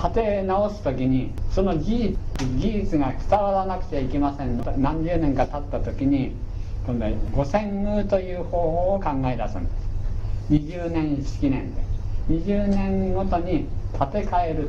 [0.00, 2.18] 建て直す時にその技術
[2.58, 4.60] 技術が伝わらなくちゃいけません。
[4.78, 6.34] 何十年か経った時に
[6.84, 9.82] 今度は五千宮という方法を考え出すんです。
[10.50, 11.82] 20年式年で。
[12.28, 13.66] 20年ごとに
[13.98, 14.68] 建て替える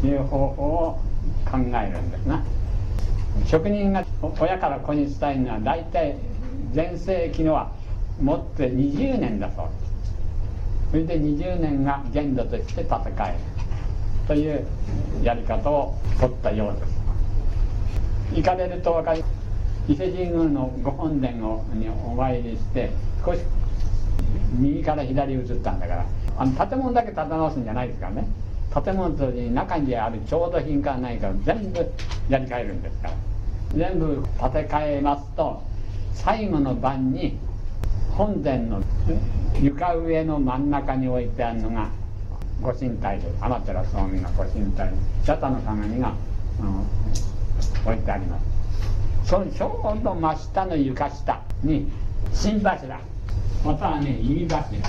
[0.00, 1.00] という方法を
[1.50, 2.44] 考えるんですな。
[3.46, 4.04] 職人が
[4.38, 6.16] 親から子に伝えるのは大体
[6.72, 7.72] 全盛期のは
[8.20, 10.14] 持って20年だそうです。
[10.90, 13.38] それで20年が限度として建て替える
[14.26, 14.66] という
[15.22, 16.98] やり方を取ったようです。
[18.34, 19.24] 行かれると分かり
[19.88, 22.90] 伊勢神宮の御本殿をにお参りして
[23.24, 23.40] 少し
[24.58, 28.28] 右から左移ったんだからあの建物だけ建て直すんじゃないですからね。
[28.84, 31.90] 建物と中にある調度品かないから全部
[32.28, 33.14] やり替えるんですから。
[33.74, 35.62] 全部建て替えますと
[36.12, 37.38] 最後の晩に
[38.12, 38.82] 本殿の
[39.60, 41.88] 床上の真ん中に置いてあるのが
[42.60, 44.92] ご神体で天照総務がご神体
[45.24, 46.12] 八田の鏡が、
[46.60, 48.47] うん、置いてあります。
[49.28, 51.92] そのちょうど真下の床下に
[52.32, 52.98] 新柱
[53.62, 54.80] またはね指柱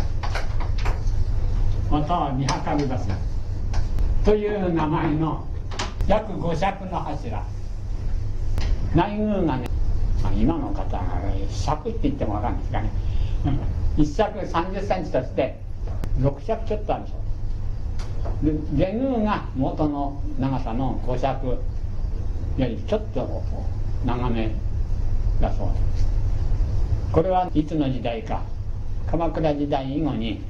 [1.91, 3.17] または見計る柱
[4.23, 5.45] という名前の
[6.07, 7.43] 約5尺の柱。
[8.95, 9.67] 内宮がね
[10.35, 11.03] 今の方が
[11.51, 12.89] 尺って言っても分かんないですかね。
[13.97, 15.59] 1尺3 0センチとして
[16.19, 17.13] 6尺ちょっとあるそ
[18.41, 21.57] うで下宮が元の長さの5尺よ
[22.57, 23.43] りちょっと
[24.05, 24.51] 長め
[25.41, 26.07] だそうです。
[27.11, 28.41] これはいつの時代か。
[29.09, 30.41] 鎌倉時代以後に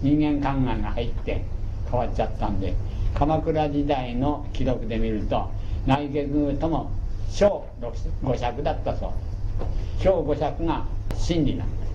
[0.00, 1.44] 人間考えが入って
[1.90, 2.74] 変わっちゃったんで
[3.14, 5.50] 鎌倉時代の記録で見ると
[5.86, 6.90] 内下宮とも
[7.30, 9.10] 小5尺だったそう。
[9.58, 10.84] です小5尺が
[11.16, 11.86] 真理なんで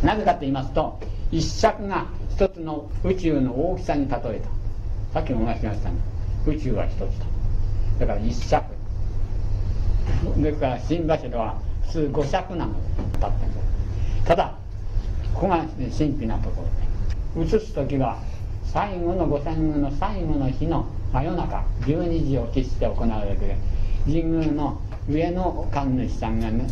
[0.00, 0.06] す。
[0.06, 1.00] なぜかと言いますと
[1.32, 4.48] 一尺が一つの宇宙の大きさに例えた。
[5.14, 5.94] さっきも申しましたが
[6.46, 7.06] 宇宙は一つと
[7.98, 8.75] だから一尺。
[10.36, 12.74] ですから新柱は普通5尺なの
[13.14, 13.30] 立ってる
[14.24, 14.54] ただ
[15.34, 16.64] ここが、神秘なとこ
[17.36, 18.18] ろで移す時は
[18.64, 23.56] 最後の御三宮の最後の日の真夜中12時を期して行われて
[24.06, 26.66] 神宮の上の神主さんがね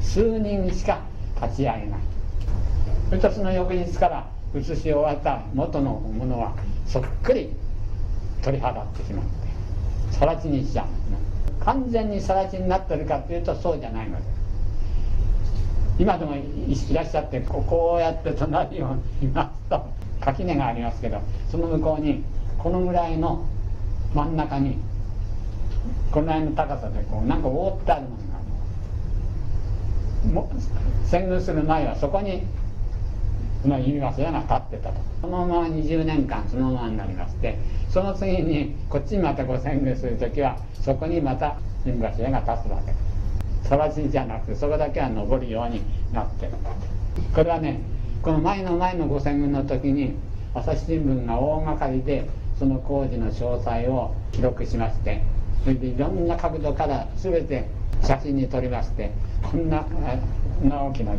[0.00, 1.00] 数人しか
[1.42, 2.00] 立ち会えない。
[3.10, 6.54] そしてその翌日から移し終わった元のものは
[6.86, 7.50] そっくり
[8.42, 11.18] 取り払ってしまって更地にしちゃうんですね。
[11.64, 14.28] 完全に更地になってるかというとそうじゃないのです
[15.98, 19.84] 今でもいらっしゃってこうやって隣を見ますと
[20.20, 21.20] 垣根がありますけど
[21.50, 22.24] その向こうに
[22.58, 23.44] このぐらいの
[24.14, 24.78] 真ん中に
[26.10, 28.08] このぐらいの高さでこうなんか覆ってあるも
[30.32, 30.50] のがも
[31.04, 32.44] 遷宮する前はそこに
[33.68, 35.00] の指柱が立ってたと。
[35.20, 37.58] そのまま20年間そのままになりまして
[37.90, 42.92] その次にこっちにまたご遷宮する時はそこにまた指柱が立つわけ。
[42.92, 42.92] で
[43.64, 46.52] すそらしじゃなくてそこだけは登るようになってる。
[47.34, 47.80] これはね
[48.22, 50.14] この前の前のご遷宮の時に
[50.54, 55.22] 朝日新聞が大掛かりでその工事の詳細を記録しまして
[55.62, 57.66] それでいろんな角度から全て
[58.02, 59.10] 写真に撮りまして
[59.42, 59.86] こんな
[60.62, 61.12] 大きな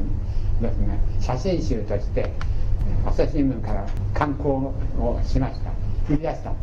[0.62, 2.32] ですね写真集として
[3.06, 5.72] 朝日新聞から観光をしました。
[6.10, 6.54] 売り出した。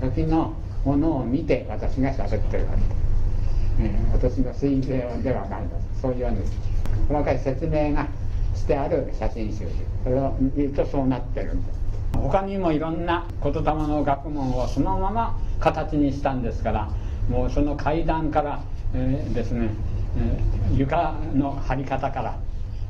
[0.00, 3.82] 時のものを見て私が喋ってるわけ。
[3.82, 6.00] です、え、私の推定ではないです。
[6.02, 6.38] そういうように
[7.08, 8.06] 細かい説明が
[8.54, 9.66] してある写真集。
[10.04, 11.86] それを見るとそうなってるんです。
[12.14, 16.90] 他にもいろんな言霊の学問をそのまま形にしたんですから
[17.28, 18.62] もうその階段から、
[18.94, 19.70] えー、ですね、
[20.18, 22.38] えー、床の張り方から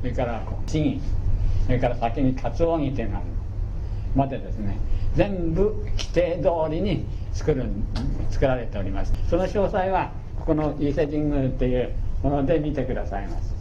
[0.01, 1.01] それから地儀
[1.65, 3.25] それから先にカツオギ手がある
[4.15, 4.77] までですね
[5.15, 7.65] 全部規定通りに作る
[8.29, 9.13] 作られております。
[9.29, 13.53] その詳細はここの伊勢神宮っていうもので見てくださいます。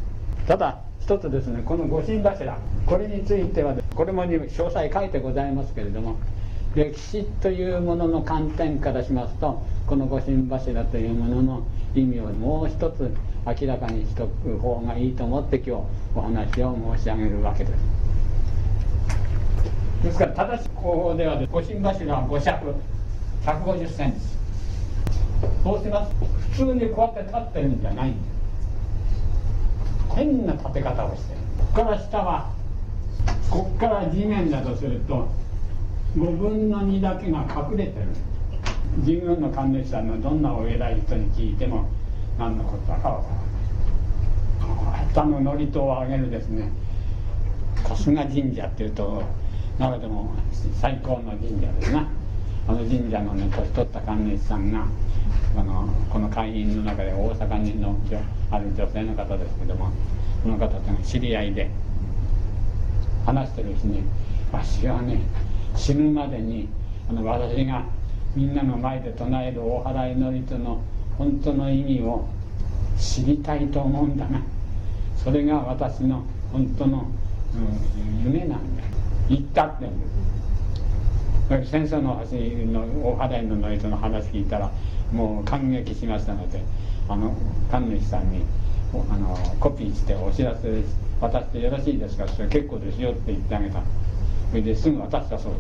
[0.47, 6.17] ただ一つですねこの御神柱これについてはこれも詳細書いてございますけれども
[6.75, 13.11] 歴史というものの観点からしますとこの御神柱というものの意味をもう一つ
[13.47, 15.71] 明らかにしとく方がいいと思って今日
[16.17, 17.77] お話を申し上げるわけです。
[20.03, 22.75] ですから正しい方法では御神柱は5尺
[23.45, 24.19] 150センチ。
[25.63, 26.13] そうします。
[26.51, 28.19] 普通にこうやって立ってるんじゃないんで
[30.11, 31.41] す変な立て方をしてる。
[31.59, 32.51] ここから下は
[33.49, 35.29] ここから地面だとすると
[36.17, 38.07] 5分の2だけが隠れてる。
[39.05, 41.89] 神宮の関連者のどんなお偉い人に聞いても
[42.39, 46.71] 何のことだかわからない下の祝詞を上げるですね。
[47.85, 49.23] 春日神社っていうと
[49.79, 50.35] 中でも
[50.81, 52.07] 最高の神社ですな。
[52.69, 54.87] あの神社のね年取った関連さんが
[55.57, 57.97] あのこの会員の中で大阪にの
[58.51, 59.91] ある女性の方ですけども
[60.43, 61.71] その方との知り合いで
[63.25, 64.03] 話してるうちに
[64.53, 65.21] わしはね
[65.77, 66.69] 死ぬまでに
[67.09, 67.85] あの私が
[68.35, 70.83] みんなの前で唱える大払いのりとの
[71.19, 72.27] 本当の意味を
[72.99, 74.43] 知りたいと思うんだな。
[75.17, 77.07] それが私の本当の、
[77.55, 77.59] う
[78.21, 78.83] ん、夢なんだ。
[79.29, 79.87] 言ったって
[81.49, 82.37] 先生の橋
[82.73, 84.71] の大払いのノイズの話聞いたら
[85.13, 86.61] もう感激しましたので
[87.09, 87.35] あの
[87.71, 88.45] 神主さんに
[88.93, 92.27] あのコピーしてお知らせです渡してよろしいですか？
[92.29, 93.81] それ結構ですよって言ってあげた。
[94.51, 95.53] それですぐ渡したそう。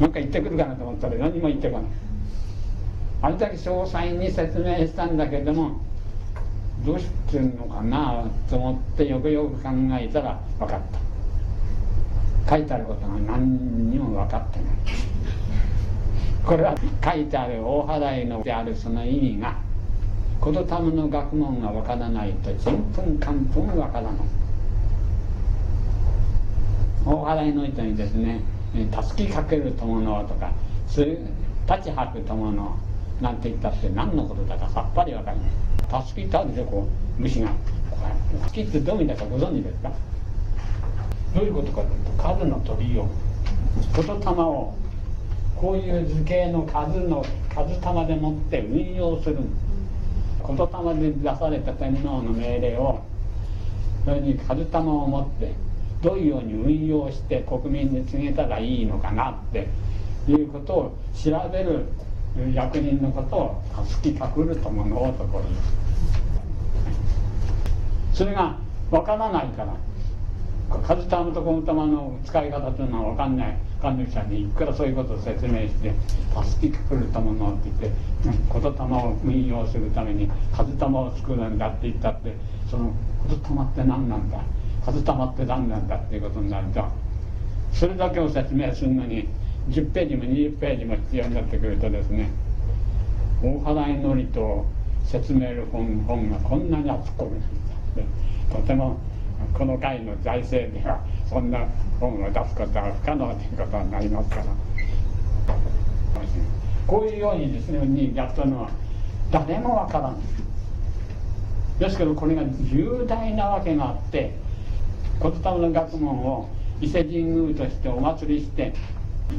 [0.00, 1.86] なんか言ってくるかなと思ったら何も言ってこない。
[3.22, 5.80] あれだけ詳細に説明したんだけども
[6.84, 10.80] どうしてるのかなと思ってよくよく考えたら分かっ
[12.46, 12.56] た。
[12.56, 14.68] 書いてあることが何にも分かってない。
[16.44, 19.56] これは書いてある大払いのであるその意味が
[20.40, 24.12] このための学問が分からないとちんぷんかんぷん分からない。
[27.04, 28.40] 大払いの人にですね
[28.90, 30.50] 「たすきかける友の」とか
[30.88, 31.06] 「立
[31.84, 32.74] ち吐く友の」
[33.20, 35.44] なんて言ったって何のことだかさっぱり分からない。
[35.90, 37.50] たすきってあるでしょこう虫が
[38.40, 39.92] たすきってどういう意味だかご存知ですか？
[41.34, 43.08] どういうことかというと数の鳥を
[43.94, 44.74] 言霊を
[45.56, 49.38] こういう図形の数の数玉でもって運用する
[50.46, 53.02] 言霊で出された天皇の命令を
[54.04, 55.52] それに数玉を持って
[56.02, 59.68] どういうように運用して国民に告げたらいいのかなって
[60.26, 61.84] いうことを調べる
[62.54, 65.42] 役人のことを「たすきかくるとものとこう
[68.16, 68.56] それが
[68.90, 69.74] 分からないから
[70.82, 73.56] 数玉と小玉の使い方というのは分かんない。
[73.80, 75.94] 神主さんにいくらそういうことを説明して
[76.34, 77.98] 「たすきかくるともの」って言って
[78.52, 82.36] 言霊を運用するために数玉を作るんだって言ったって
[82.70, 82.92] その
[83.26, 84.42] 言霊って何なんだ？
[84.84, 86.84] 数玉って何なんだっていうことになると
[87.72, 89.28] それだけを説明するのに
[89.70, 92.28] 10ページも20ページも必要になってくるとですね
[93.42, 94.66] 大払いのりと
[95.04, 97.18] 説明る本本がこんなに厚く
[98.52, 98.98] とても
[99.54, 101.66] この会の財政ではそんな
[101.98, 104.44] 本を出すことは不可能ということになりますから。
[106.86, 107.78] こういうようにですね
[108.14, 108.70] やったのは
[109.30, 110.20] 誰もわからない。
[111.78, 114.34] ですけどこれが重大なわけがあって
[115.22, 116.48] 言霊の学問を
[116.80, 118.74] 伊勢神宮としてお祭りして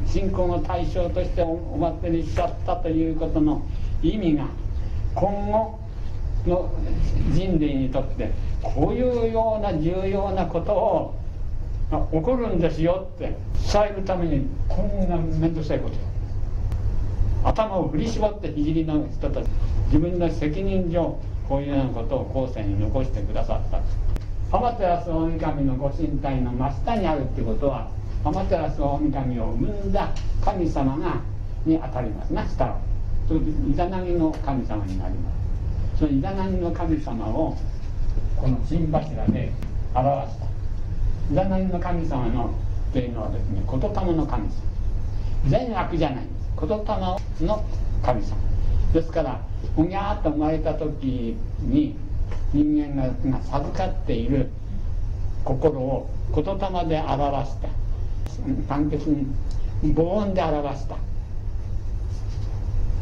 [0.08, 3.66] 信仰の対象としてお祭りしちゃったということの
[4.02, 4.48] 意味が
[5.16, 5.80] 今後
[6.46, 6.72] の
[7.34, 8.32] 人類にとって
[8.62, 11.16] こういうような重要なことを
[12.12, 13.36] 起こるんですよって
[13.72, 19.48] 伝えるためにこんな面倒くさいこと頭を振り絞って聖の人たち。
[19.88, 21.20] 自分の責任上
[21.50, 23.82] こういうようなことを後世に残してくださった。
[24.52, 27.90] 天照大神のご神体の真下にあるってことは
[28.24, 30.10] 天照大神を生んだ
[30.44, 31.22] 神様が
[31.66, 32.34] に当たります。
[32.34, 32.80] な下は
[33.28, 35.32] それでイザナギの神様になりま
[35.96, 36.00] す。
[36.00, 37.58] そのイザナギの神様を
[38.38, 39.52] この新柱で
[39.96, 40.46] 表した。
[41.32, 42.54] イザナギの神様の
[42.90, 44.54] っていうのはですね言霊の神様。
[45.48, 46.26] 善悪じゃない。
[46.26, 47.66] んです言霊の
[48.04, 48.38] 神様
[48.94, 49.42] ですから
[49.78, 51.96] おぎゃーっと生まれた時に
[52.54, 54.50] 人間が授かっている
[55.44, 56.52] 心を言霊
[56.86, 57.81] で表した。
[58.68, 59.28] 簡潔に
[59.96, 60.96] 母音で表した。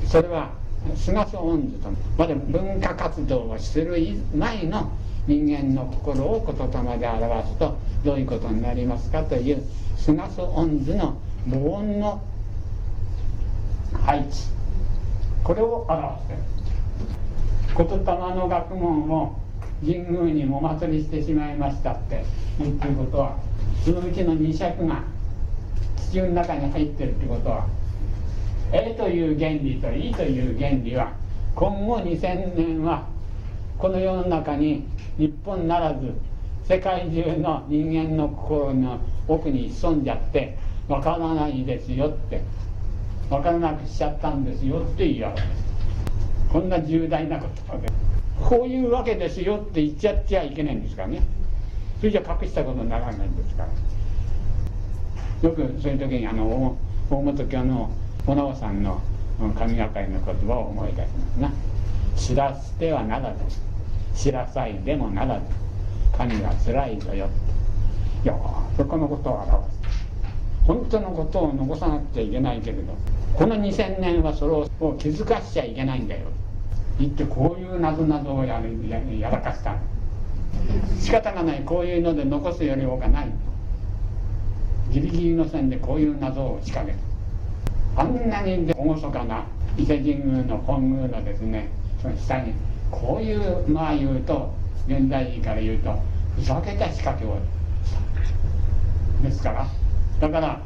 [0.08, 0.52] それは
[0.96, 3.98] 菅総恩図とまだ文化活動をする
[4.36, 4.92] 前の
[5.28, 9.64] 人間の心を言霊で表すとどういうことになりますかという
[9.98, 11.18] 菅総恩図の
[11.48, 12.22] 母音の
[14.04, 14.30] 配置。
[15.44, 16.40] これを表してる
[17.78, 19.40] 言霊の学問を
[19.82, 22.24] 神宮にお祭りしてしまいましたって
[22.60, 23.38] 言ってることは
[23.86, 25.04] そのうちの2尺が
[26.08, 27.68] 地球の中に入ってるってことは
[28.72, 31.14] A という原理と E という原理は
[31.56, 33.08] 今後2000年は
[33.78, 34.86] この世の中に
[35.18, 36.14] 日本ならず
[36.66, 42.42] 世界中の人間の心の奥に潜んじゃってわからないですよって
[43.30, 45.54] 分からなくしちゃったんですよって言いわけです
[46.52, 47.90] こんな重大なことで
[48.48, 51.22] こういうわけですよって言っちゃっちゃいけないんですからね。
[52.00, 53.70] それじゃ隠したことにならないんですから。
[55.42, 56.78] よくそういう時にあの
[57.10, 57.90] 大本家の
[58.28, 59.02] お直さんの
[59.58, 61.52] 神がかりの言葉を思い出しますな。
[62.18, 63.40] 知らせてはならず
[64.22, 65.46] 知らさいでもならず
[66.18, 67.30] 神がつらいぞよ。
[68.24, 68.38] いや
[68.76, 69.80] そこのことを表す。
[70.68, 72.94] 本当のことを残さなくちゃいけないけれど
[73.34, 76.28] この2000年はそれを気づかしちゃいけないんだよ。
[77.00, 79.78] 言ってこういうなぞなぞをやややらかした。
[81.00, 81.62] 仕方がない。
[81.62, 83.32] こういうので残すよりようがない。
[84.92, 86.98] ギリギリの線でこういう謎を仕掛け
[87.96, 88.02] た。
[88.02, 89.44] あんなに厳かな
[89.78, 91.70] 伊勢神宮の本宮のですね
[92.02, 92.54] その下に
[92.92, 94.54] こういうまあ言うと
[94.88, 95.94] 現代人から言うと
[96.36, 97.38] ふざけた仕掛けを
[99.22, 99.68] ですから
[100.22, 100.62] だから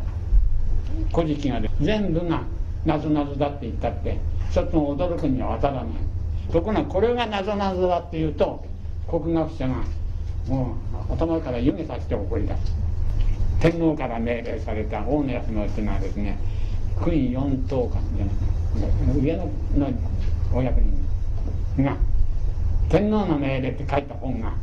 [1.14, 2.44] 「古事記」が全部が
[2.86, 4.20] なぞなぞだって言ったって
[4.52, 5.86] 一つも驚くには当たらない。
[6.52, 8.64] ところがこれがなぞなぞだっていうと
[9.10, 9.76] 国学者が
[10.48, 10.76] も
[11.10, 12.84] う頭から湯気させて怒り出す。
[13.64, 16.38] 天皇から命令された大野康之っていうのはですね
[17.00, 18.32] 勲位四等間じゃな
[19.14, 19.90] い上のの
[20.54, 21.96] お役人が
[22.90, 24.54] 天皇の命令って書いた本が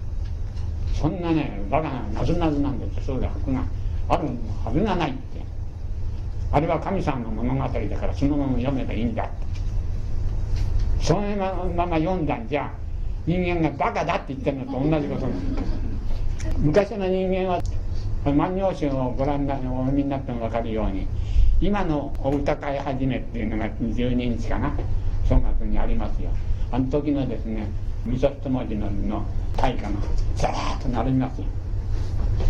[0.93, 3.65] そんなねバカななぞなぞなんですそうで白が
[4.11, 4.29] ある
[4.63, 5.41] はずがないって。
[6.53, 9.33] あれは神さんの物語だからそのまま読めばいいんだって。
[11.01, 11.23] その
[11.75, 12.71] まま読んだんじゃ
[13.25, 15.63] 人間がバカだって言ってるのと同じことなんだ
[16.59, 17.63] 昔の人間は
[18.25, 21.07] 「万葉集」をご覧になお読みになっても分かるように
[21.61, 24.73] 今のお歌会始めっていうのが12日かな
[25.25, 26.31] 正月にありますよ。
[26.73, 27.68] あの時のですね
[28.05, 29.25] みそ一文字のの
[29.57, 29.91] 大歌が
[30.37, 31.47] ザーッと並びますよ。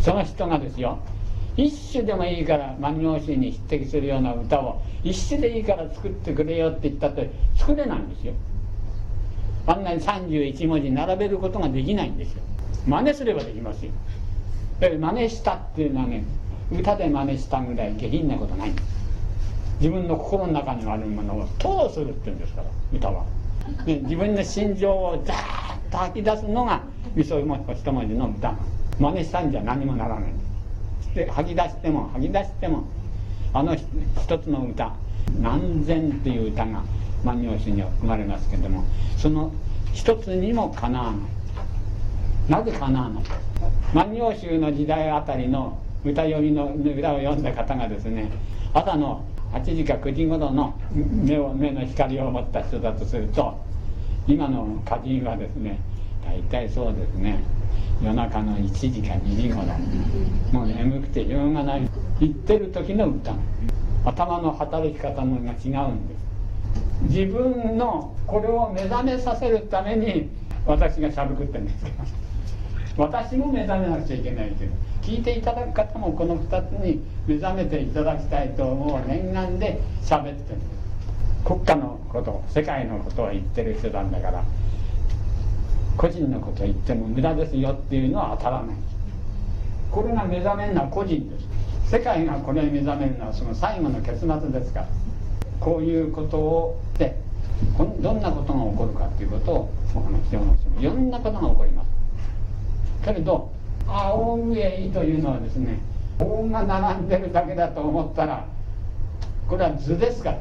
[0.02, 0.98] その人がですよ
[1.56, 8.32] 一首でもいいから万葉集に匹敵するような歌を一首でいいから作ってくれよって言ったって作れないんですよ。
[9.66, 12.42] あんなに31文字並べることができないんですよ。
[12.86, 13.92] 真似すればできますよ。
[14.80, 16.24] 真似したっていうのはね
[16.72, 18.72] 歌で真似したぐらい下品なことない
[19.80, 23.24] 自分の心の中にあるものを通するっていうんですから歌は。
[23.84, 26.82] で自分の心情をザーッと吐き出すのが
[27.14, 27.46] みそ一
[27.92, 28.54] 文字の歌。
[28.98, 30.32] 真似したんじゃ何もならない。
[31.14, 32.84] で吐き出しても吐き出しても
[33.52, 34.94] あの一つの歌
[35.40, 36.82] 「何千」という歌が
[37.24, 38.84] 万葉集には生まれますけれども
[39.16, 39.50] その
[39.92, 41.20] 一つにもかなわない。
[42.48, 43.24] なぜかなわない？
[43.94, 48.30] 万葉集の時代あたりの歌読みの歌を読んだ方がですね
[48.72, 53.58] 朝の8時か9時頃の目を目の光を持った人だとすると
[54.28, 55.80] 今の歌人はですね
[56.24, 57.42] 大体そうですね
[58.02, 59.62] 夜中の1時か2時頃
[60.52, 61.88] もう眠くてしょうがない
[62.20, 63.34] 言ってる時の歌。
[64.04, 66.20] 頭の働き方のが違うんです。
[67.02, 70.30] 自分のこれを目覚めさせるために
[70.66, 72.29] 私がしゃべくってんですけど。
[72.96, 74.72] 私も目覚めなくちゃいけないけど
[75.02, 80.58] 聞いていただく方もこの2つに目覚めていただきたいと思う念願でしゃべってる。
[81.44, 84.44] 国家のこと世界のことを言ってる人なんだから
[85.96, 88.76] 個人のことを言っても無駄ですよっていうのは当たらない。
[89.90, 91.38] これが目覚めるのは個人で
[91.84, 91.90] す。
[91.90, 94.88] 世界がこれに目覚めるのはその最後の結末ですから。
[95.60, 97.14] こういうことをで
[97.78, 101.89] どんなことが起こるかっていうことをお話ししますいろんなことが起こります。
[103.04, 103.50] けれど
[103.86, 105.78] 青上というのはですね
[106.18, 108.46] 棒が並んでるだけだと思ったら
[109.48, 110.38] これは図ですから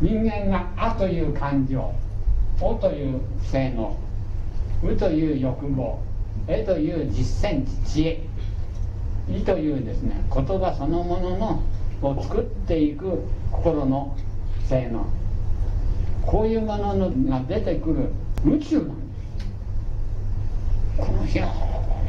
[0.00, 1.92] 人間が「あ」という感情
[2.60, 3.96] 「お」という性能
[4.82, 5.98] 「う」という欲望
[6.48, 8.20] 「え」という実践知恵
[9.28, 11.62] 意というですね言葉そのものの
[12.02, 13.22] を作っていく
[13.52, 14.14] 心の
[14.68, 15.04] 性能。
[16.26, 18.08] こういうもののが出てくる
[18.46, 19.03] 宇宙なんです。
[20.96, 21.48] この広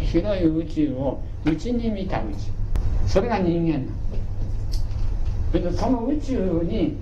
[0.01, 2.55] い広い宇宙を内に見た宇宙。
[3.07, 3.79] それが人間
[5.53, 6.97] なんでその宇宙に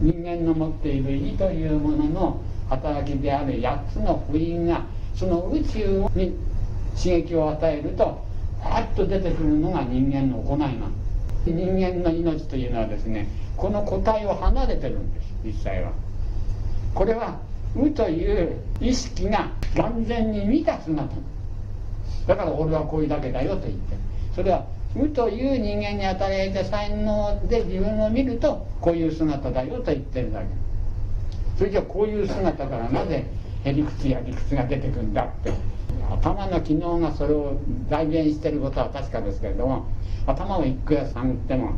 [0.00, 4.84] 人間の持っている意というものの働きである8つの福音が
[5.14, 6.36] その宇宙に
[6.96, 8.24] 刺激を与えると
[8.62, 10.86] パッと出てくるのが人間の行いなんで
[11.44, 15.92] す人間の命というのはですねこの個体を離れてるんです実際は。
[16.94, 17.40] これは
[17.74, 21.08] 「無」という意識が完全に見た姿
[22.26, 23.96] だから俺はこういうだけだよと言って。
[24.34, 30.46] それは無という人間に与えられた才能で自分を見るとこういう姿だよと言ってるだけ。
[31.56, 33.26] それじゃこういう姿からなぜ
[33.64, 35.52] へりくつや理屈が出てくるんだって。
[36.10, 37.58] 頭の機能がそれを
[37.90, 39.86] 代弁してることは確かですけれども
[40.26, 41.72] 頭をいくら探っても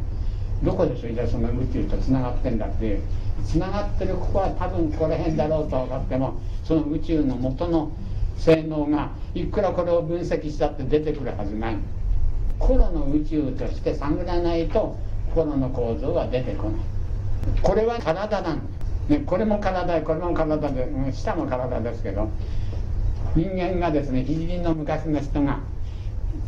[0.63, 2.87] どこでそれでその宇宙とつながってんだって。
[2.87, 3.03] いう
[3.47, 7.93] つながってるここは多分ここら辺だろうと分かってもその宇宙の元の
[8.37, 11.77] 性能がいくらこれを分析したって出てくるはずない
[12.59, 14.97] 心の宇宙として探らないと
[15.31, 16.81] 心の構造は出てこない。
[17.63, 18.61] これは体なん。
[19.09, 22.29] ね、これも体でこれも体で舌も体ですけど
[23.35, 25.61] 人間がですね肘の昔の人が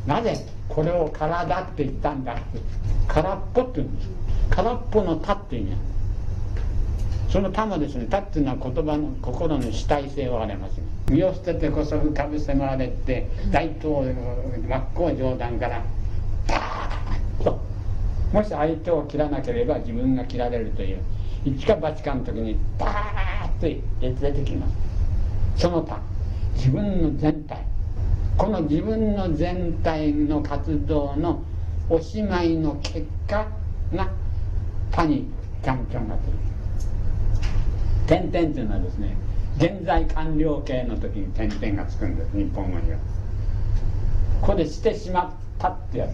[0.07, 0.37] なぜ
[0.69, 2.43] これを体って言ったんだって
[3.09, 4.09] 空っぽって言うんです。
[4.51, 5.77] 空っぽの「他」っていう意味。
[7.29, 10.81] その「他」もですね「他」っていうのは言葉の心の主体性を表ます。
[11.11, 14.07] 身を捨ててこそ浮かぶ迫られて大東
[14.67, 15.83] 真っ向上段から
[16.47, 17.61] パーッと
[18.33, 20.99] もし相手を切らなければ自分が切られるという
[21.45, 24.75] 一か八かの時にパーッと出てきます。
[25.57, 26.01] その他
[26.55, 27.72] 自分の全体。
[28.37, 31.43] この自分の全体の活動の
[31.89, 33.47] おしまいの結果
[33.95, 34.11] が
[34.91, 35.31] 他に
[35.65, 36.19] 環境が出る。
[38.07, 39.17] 点々というのはですね
[39.59, 42.99] 現在完了形の時に点々がつくんです日本語には。
[44.41, 46.13] ここでしてしまったってやつ。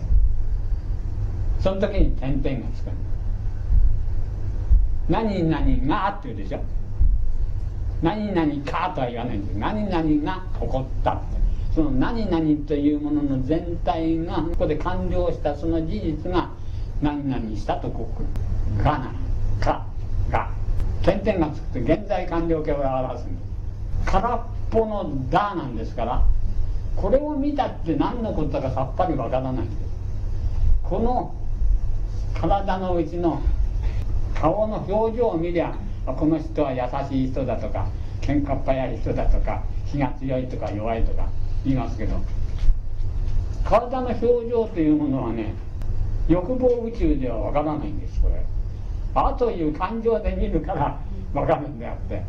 [1.63, 3.09] その時に点々がつくんです
[5.09, 6.61] 何々がって言うでしょ。
[8.03, 9.57] 何々かとは言わないんです。
[9.57, 11.38] 何々が起こったって。
[11.79, 16.51] その何々というものの全体がここで完了したその事実が
[17.01, 19.15] 何々したとこう来るがな
[19.61, 19.87] か
[20.29, 20.51] が
[21.05, 23.43] 点々がつくと現在完了形を表すんで
[24.05, 24.41] す空っ
[24.73, 26.25] ぽの「だ」なんですから
[26.97, 29.79] これを見たって何のことだかさっぱりわからないんです。
[30.83, 31.33] この
[32.41, 33.41] 体のうちの
[34.35, 35.77] 顔の表情を見りゃ
[36.07, 37.87] この人は優しい人だとか
[38.21, 41.29] 喧嘩っ早い人だとか気が強いとか弱いとか
[41.69, 42.21] 言いますけど
[43.65, 45.55] 体の表情というものはね
[46.29, 48.43] 欲望宇宙ではわからないんですこれ
[49.15, 50.99] 「あ」という感情で見るから
[51.35, 52.23] わかるんであって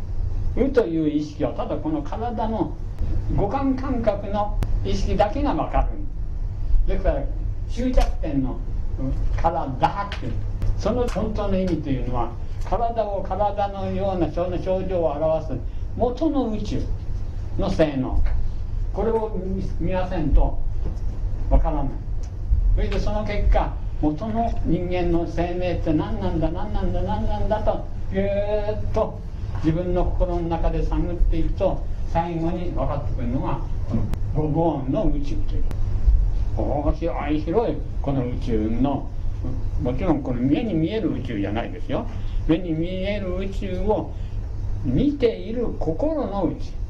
[0.56, 2.72] 「う」という意識はただこの体の
[3.36, 5.88] 五感感覚の意識だけがわかる。
[6.86, 7.22] ですから
[7.70, 8.56] 終着点の
[9.40, 10.28] 「体」って
[10.78, 12.30] その本当の意味というのは
[12.68, 15.58] 体を体のようなその症状を表す
[15.96, 16.82] 元の宇宙
[17.58, 18.22] の性能。
[18.94, 19.36] これを
[19.80, 20.58] 見ませんと
[21.50, 21.92] わからない。
[22.76, 29.20] それでその結果元の人間の生命って何なんだ何なんだ何なんだとぎゅーっと
[29.64, 34.02] 自分の心の中で探っていくと最後に分かってくるのがこの
[34.34, 35.64] 五五音の宇宙という。
[36.56, 39.10] 面白い広いこの宇宙の
[39.82, 42.06] もちろんこの目に見える宇宙じゃないですよ。
[42.46, 44.12] 目に見える宇宙を
[44.84, 46.83] 見ている心の宇宙。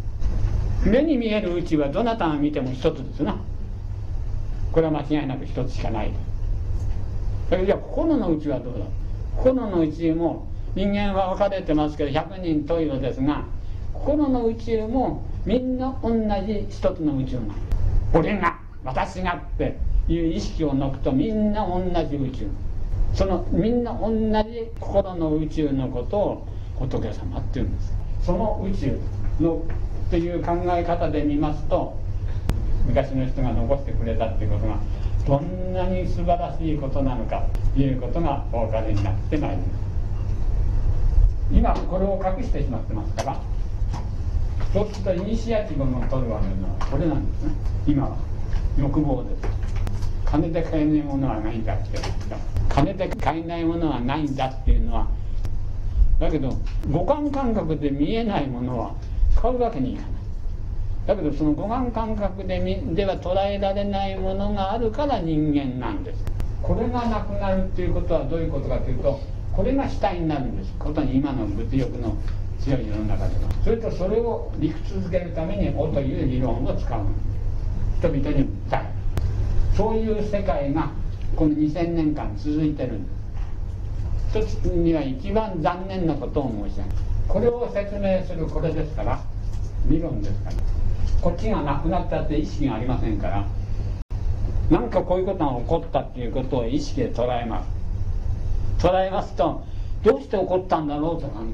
[0.84, 3.36] 目に見える宇宙はどなたが見ても一つですな。
[4.72, 6.12] これは間違いなく一つしかない。
[7.48, 8.84] それじゃあ心の宇宙はどうだ？
[9.36, 13.44] 心の宇宙も人間は分かれてますけど100人十色ですが
[13.92, 16.10] 心の宇宙もみんな同
[16.46, 17.54] じ一つの宇宙なの。
[18.12, 19.76] 俺が私がって
[20.08, 22.46] いう意識を抜くとみんな同じ宇宙。
[23.14, 24.10] そのみんな同
[24.50, 26.46] じ心の宇宙のことを
[26.78, 27.92] 仏様っていうんです。
[28.22, 28.98] その宇宙
[29.40, 29.62] の
[30.10, 31.98] という考え方で見ますと
[32.86, 34.78] 昔の人が残してくれたっていうことが
[35.26, 39.84] どんなに素晴らしいことなのかということがお分かりになってまいります。
[41.52, 43.40] 今これを隠してしまってますから
[44.72, 47.52] そうするとイニシアチブを取るわけのはこれなんですね。
[47.86, 48.16] 今は。
[48.76, 49.64] 欲望です。
[50.24, 51.98] 金で買えないものはないんだって
[52.68, 55.06] 金で買えないものはないんだっていうのは
[56.18, 56.58] だけど
[56.90, 58.94] 五感感覚で見えないものは
[59.36, 59.94] 買うわけに。
[59.94, 60.10] いかない
[61.06, 62.58] だけどその五感感覚で
[62.94, 66.24] では捉えられないものがあるから人間なんです。
[66.62, 69.20] これがなくなるっていうことはどういうことかというと
[69.52, 70.72] これが主体になるんです。
[70.78, 72.16] ことに今の物欲の
[72.58, 73.50] 強い世の中では。
[73.62, 77.00] それとそれを理屈づけるために「お」という理論を使う。
[77.98, 78.36] 人々に訴
[78.72, 78.84] える。
[79.76, 80.90] そういう世界が
[81.36, 82.92] この2000年間続いてる。
[82.94, 83.14] んです
[84.40, 87.03] 一つには一番残念なことを申し上げます。
[87.28, 89.20] これを説明するこれですから
[89.88, 90.56] 理論ですから。
[91.20, 93.46] こっちがなくなったって意識がありませんから。
[94.70, 97.68] 何かこういうことが起こったっていうことを意識で捉えます。
[98.78, 99.64] 捉えますと
[100.02, 101.48] どうして起こったんだろうと考える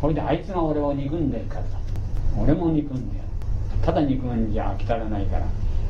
[0.00, 1.68] これであいつが俺を憎んでるからだ。
[2.40, 3.28] 俺も憎んでやる。
[3.84, 5.46] ただ憎んじゃ飽き足らないから。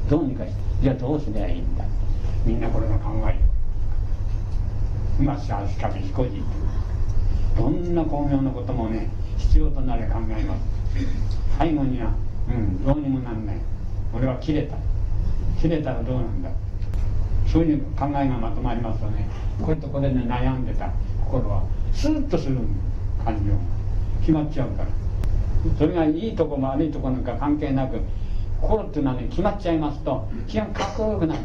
[0.08, 1.84] どうにかしてじゃあどうすりゃいいんだ。
[2.46, 3.38] みんなこれが考える
[5.20, 6.42] 今しかしかし彦じ
[7.58, 10.60] どんな巧妙なこともね必要となれ考えます。
[11.58, 12.14] 最後には
[12.48, 13.56] うんどうにもなんない。
[14.14, 14.76] 俺は切れた。
[15.60, 16.50] 切れたらどうなんだ。
[17.52, 19.28] そういう考えがまとまりますとね
[19.60, 20.90] これとこれでね悩んでた。
[21.24, 22.58] 心はスーッとする
[23.24, 23.58] 感情が。
[24.20, 24.88] 決まっちゃうから。
[25.76, 27.98] それがいいとこも悪いとこなんか関係なく
[28.60, 31.40] 心っていうのはね決まっちゃいますと気がかっこよくなる。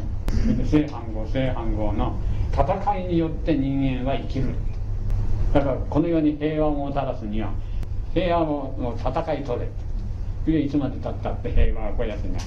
[0.65, 2.15] 正反合正反合の
[2.51, 4.53] 戦いによって人間は生きる。
[5.53, 7.51] だからこの世に平和をもたらすには
[8.13, 9.67] 平和の戦い取れ。
[10.59, 12.45] いつまでたったって平和はこやすになる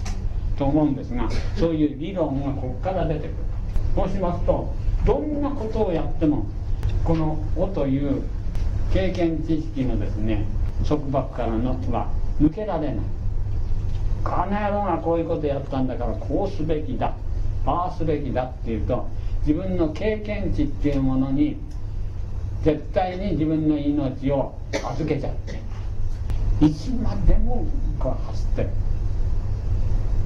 [0.59, 3.31] と思うんですがそういう理論がここから出てくる。
[3.95, 4.75] そうしますと
[5.07, 6.45] どんなことをやっても
[7.05, 8.23] この「お」という
[8.93, 10.45] 経験知識のですね
[10.87, 12.97] 束縛からのは抜けられない。
[14.23, 17.15] この野郎がこういうことやったんだからこうすべきだ
[17.65, 19.07] ああすべきだっていうと
[19.47, 21.57] 自分の経験値っていうものに
[22.67, 25.61] 絶対に自分の命を預けちゃって。
[26.67, 27.64] いつまでも
[27.97, 28.71] こう走ってる。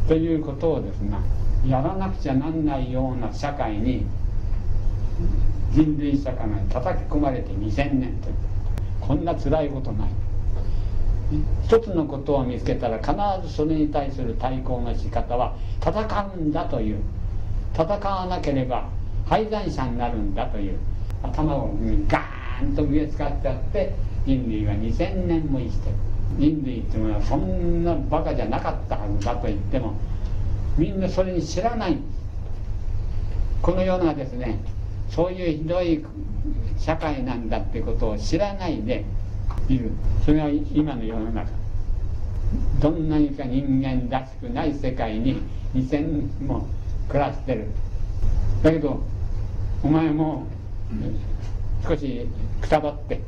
[0.08, 1.18] ということをですね
[1.66, 4.06] やらなくちゃなんないような社会に
[5.72, 8.34] 人類社会に叩き込まれて2000年という。
[9.02, 10.08] こんな辛いことない。
[11.66, 13.12] 一つのことを見つけたら必
[13.46, 17.02] ずそれに対する対抗の仕方は戦うんだという。
[17.74, 18.88] 戦わなければ
[19.26, 20.78] 敗残者になるんだという。
[21.22, 21.74] 頭を
[22.08, 23.94] ガーンと植え付かっちゃって
[24.26, 25.96] 人類は2000年も生きてる。
[26.38, 29.94] 人類っていうのはそんなバカじゃなかったはずだと言っても
[30.78, 31.98] みんなそれに知らない。
[33.62, 34.60] この世がですね
[35.10, 36.04] そういうひどい
[36.78, 39.04] 社会なんだってことを知らないで
[39.68, 39.90] いる。
[40.24, 41.50] それが今の世の中。
[42.80, 45.40] どんなにか人間らしくない世界に
[45.74, 46.66] 2000年も
[47.08, 47.66] 暮らしてる。
[48.62, 49.02] だけど
[49.82, 50.46] お前も
[51.86, 52.26] 少し
[52.60, 53.20] くたばって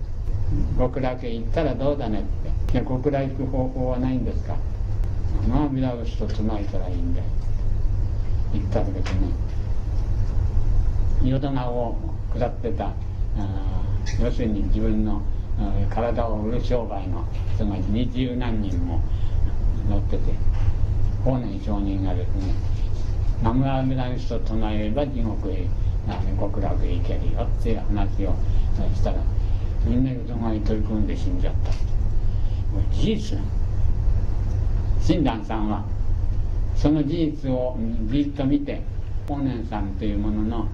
[0.78, 2.22] 極楽へ行ったらどうだねっ
[2.70, 2.74] て。
[2.74, 4.56] いや極楽行く方法はないんですか。
[5.48, 7.26] まあミラウスと唱えたらいいんだよ
[8.52, 9.20] 言ったわけですね
[11.24, 11.96] 淀川を
[12.34, 12.92] 下ってた
[14.20, 15.22] 要するに自分の
[15.90, 19.00] 体を売る商売の人が二十何人も
[19.88, 20.22] 乗ってて
[21.24, 22.54] 法然上人がですね
[23.40, 25.66] 「南無阿弥陀仏と唱えれば地獄へ
[26.38, 28.34] 極楽へ行けるよ」っていう話を
[28.94, 29.18] したら
[29.84, 31.72] みんな淀川に取り組んで死んじゃった
[32.94, 33.38] 事実
[35.00, 35.84] 親鸞さんは
[36.76, 37.76] その事実を
[38.10, 38.80] じっと見て
[39.28, 40.68] 法然さんというものの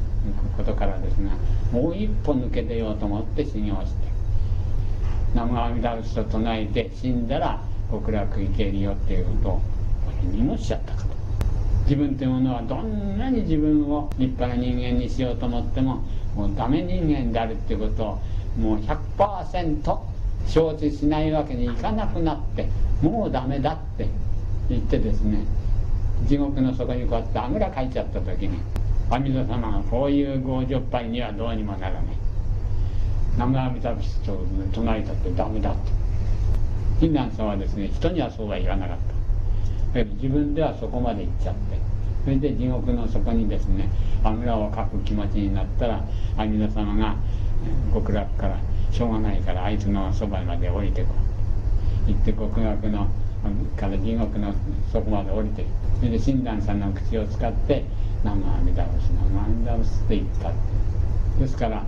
[0.57, 1.31] ことからですが
[1.72, 4.09] もう一歩抜け出ようと思って修行して
[5.35, 7.61] 南無阿弥陀仏と唱えて死んだら
[7.91, 9.61] 極楽行けるよっていうことをこ
[10.22, 11.18] れにもしちゃったかと
[11.89, 16.05] 自分というものはどんなに自分を立派な人間にしようと思っても
[16.36, 18.20] もうダメ人間であるっていうことを
[18.59, 19.99] もう100%
[20.47, 22.68] 承知しないわけにいかなくなって
[23.01, 24.07] もうダメだって
[24.68, 25.47] 言ってですね
[26.26, 28.59] 地獄の底にこうやってあぐらかいちゃった時に
[29.09, 32.03] 阿弥陀様がこういう強情っぱりにはどうにもならない。
[33.36, 34.39] 南無阿弥陀仏と
[34.74, 35.78] 唱えたってダメだと
[37.01, 38.99] 親鸞さんはですね人にはそうは言わなかっ
[39.95, 40.05] た。
[40.05, 41.78] 自分ではそこまで行っちゃって。
[42.29, 43.89] それで地獄の底にですね
[44.22, 46.05] あぐらをかく気持ちになったら
[46.37, 47.16] 阿弥陀様が
[47.95, 48.59] 極楽から
[48.93, 51.09] しょうがないからあいつのそばまで降りてこ
[52.07, 53.07] う行って極楽の
[53.79, 54.53] から地獄の
[54.93, 55.64] 底まで降りて
[56.01, 57.85] それで親鸞さんの口を使って
[58.22, 61.83] 「南無阿弥陀仏南無阿弥陀仏」って言ったですから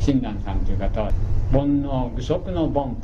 [0.00, 1.12] 親鸞さんという方は
[1.50, 2.96] 煩悩具足の凡夫。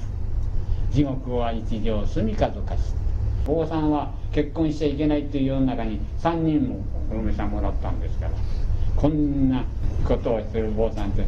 [0.92, 2.94] 地獄は一条住みかぞかし
[3.46, 8.32] 坊さんは結婚しちゃいけないっていう世の中に3人もお嫁さんもらったんですから
[8.96, 9.64] こんな
[10.06, 11.26] ことをしてる坊さんって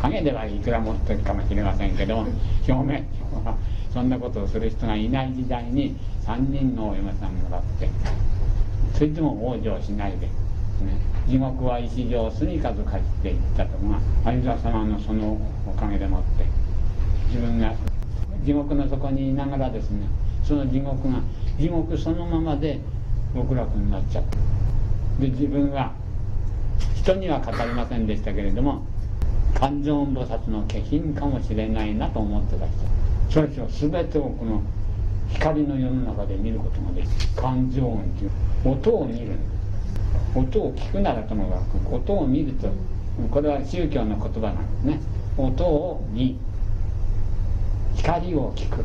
[0.00, 2.18] 影ではいくら持ってるかもしれませんけど
[2.68, 3.06] 表面
[3.44, 3.56] は
[3.92, 5.96] そんなことをする人がいない時代に
[6.26, 7.88] 3人のお嫁さんもらって
[8.94, 10.32] それでも往生しないで、ね、
[11.26, 13.88] 地獄は石上住み数かしていったとこ
[14.24, 16.44] が有沢様のそのおかげでもって
[17.28, 17.72] 自分が
[18.44, 20.06] 地獄の底にいながらですね
[20.44, 21.20] その地獄が
[21.58, 22.80] 地獄そのままで
[23.34, 24.36] 極楽になっちゃった。
[25.20, 25.92] で自分は
[26.94, 28.82] 人には語りませんでしたけれども
[29.54, 32.74] 観世音菩薩の化身かもしれないなと思ってた人。
[33.30, 34.62] それと全てをこの
[35.30, 38.30] 光の世の中で見ることができる感情音という
[38.72, 39.32] 音を見る。
[40.34, 42.68] 音を聞くならともかく音を見ると
[43.30, 45.00] これは宗教の言葉なんですね。
[45.38, 46.38] 音を見。
[47.96, 48.84] 光を聞く。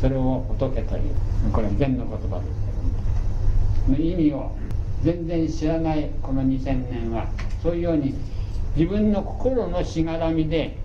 [0.00, 1.02] それを仏という
[1.52, 2.50] これは禅の言葉です。
[3.86, 4.52] けども意味を
[5.02, 7.26] 全然知らないこの2000年は
[7.62, 8.14] そういうように
[8.76, 10.76] 自分の心のしがらみで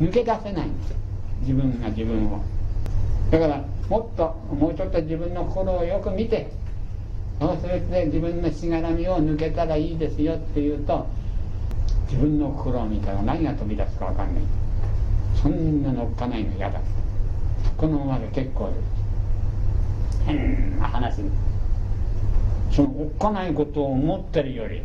[0.00, 0.94] 抜け出せないんです
[1.40, 2.40] 自分が自分を。
[3.30, 6.50] だからもっともうちょっと自分の心をよく見て
[7.40, 11.06] そうすると自分のしがらみを抜けたらいいですよっていうと
[12.10, 14.42] 自分の心を見たら何が飛び出すか分かんない。
[15.42, 16.80] そんなのっかないの嫌だ。
[17.76, 18.78] このままで結構です
[20.26, 21.20] 変な話。
[22.72, 24.82] そのおっかないことを思ってるより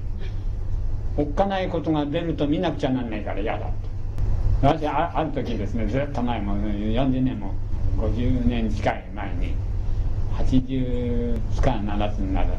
[1.17, 3.65] おっかないことが出ると見なくちゃなんないから嫌だ。
[3.65, 3.73] と
[4.61, 7.53] 私あある時ですねずっと前も40年も
[7.97, 9.55] 50年近い前に
[10.37, 12.49] 80つか7つになる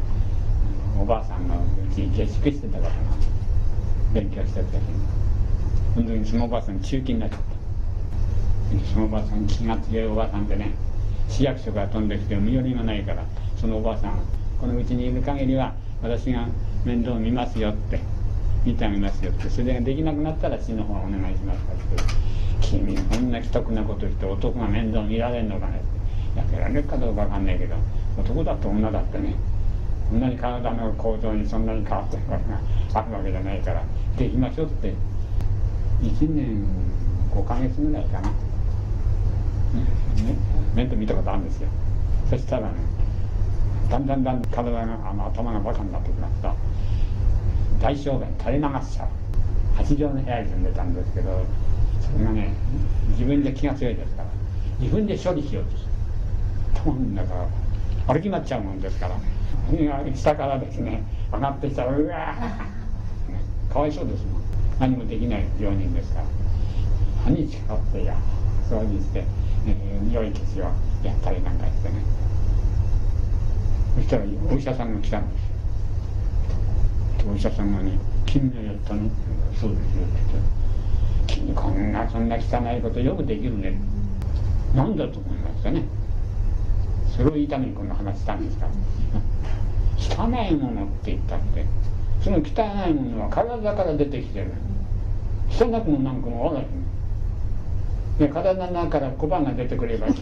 [1.00, 1.58] おばあさんがう
[1.94, 2.92] ちに下宿してたから
[4.12, 4.80] 勉強してる時に。
[5.94, 7.51] その時にそのおばあさん中期になっちゃった。
[8.92, 10.74] そのおばさん気が強いおばさんでね
[11.28, 13.24] 市役所から飛んできて身寄りがないから
[13.56, 14.20] そのおばさん
[14.60, 16.46] このうちにいる限りは私が
[16.84, 18.00] 面倒を見ますよって
[18.64, 21.82] 見てあげますよってそれができなくなったら死の方お願いしますかって
[22.60, 27.74] 君こんな既得なことして男が面倒見られんのかねってやってられるかどうかわかんないけど
[28.18, 29.34] 男だと女だってね
[30.08, 32.60] そんなに体の構造にそんなに変わってることが
[33.00, 33.82] あるわけじゃないから
[34.16, 34.94] できましょうって
[36.02, 36.64] 1年
[37.34, 38.30] 5ヶ月ぐらいかな、
[39.72, 40.36] ね、
[40.74, 41.68] 面倒見たことあるんですよ。
[42.28, 42.74] そしたらね
[43.90, 46.54] だんだんだん体があの頭がバカになってきますと
[47.80, 49.08] 大小便垂れ流しちゃう。
[49.78, 51.44] 8畳の部屋に住んでたんですけど
[52.00, 52.54] それがね
[53.10, 54.28] 自分で気が強いですから
[54.80, 55.90] 自分で処理しようとする。
[56.74, 57.48] 頭の中
[58.06, 59.16] 歩き回っちゃうもんですから
[60.14, 61.02] 下からですね
[61.32, 64.42] 上がってきたらうわーかわいそうですもん。
[64.78, 66.26] 何もできない病人ですから。
[67.24, 68.16] 半日かかってや
[68.68, 69.24] 掃除して、
[69.66, 70.64] えー、匂い消しを
[71.04, 71.94] やったりなんかしてね。
[73.96, 77.92] そしたらお医者さんが来たんですお医者さんがね
[78.24, 79.02] 「君がやったの?」
[79.60, 80.16] そうですよ」って
[81.26, 82.40] 言って「君こんなそんな汚
[82.76, 83.78] いことよくできるね」
[84.74, 85.84] 何だと思いますかね。
[87.14, 88.66] それを言いためにこんな話したんですか。
[90.16, 91.64] ら汚いものって言ったって。
[92.22, 94.52] その汚いものは体から出てきてる。
[95.50, 96.66] 汚くもなんかもあらへん。
[98.18, 100.06] で体の中から小判が出てくれば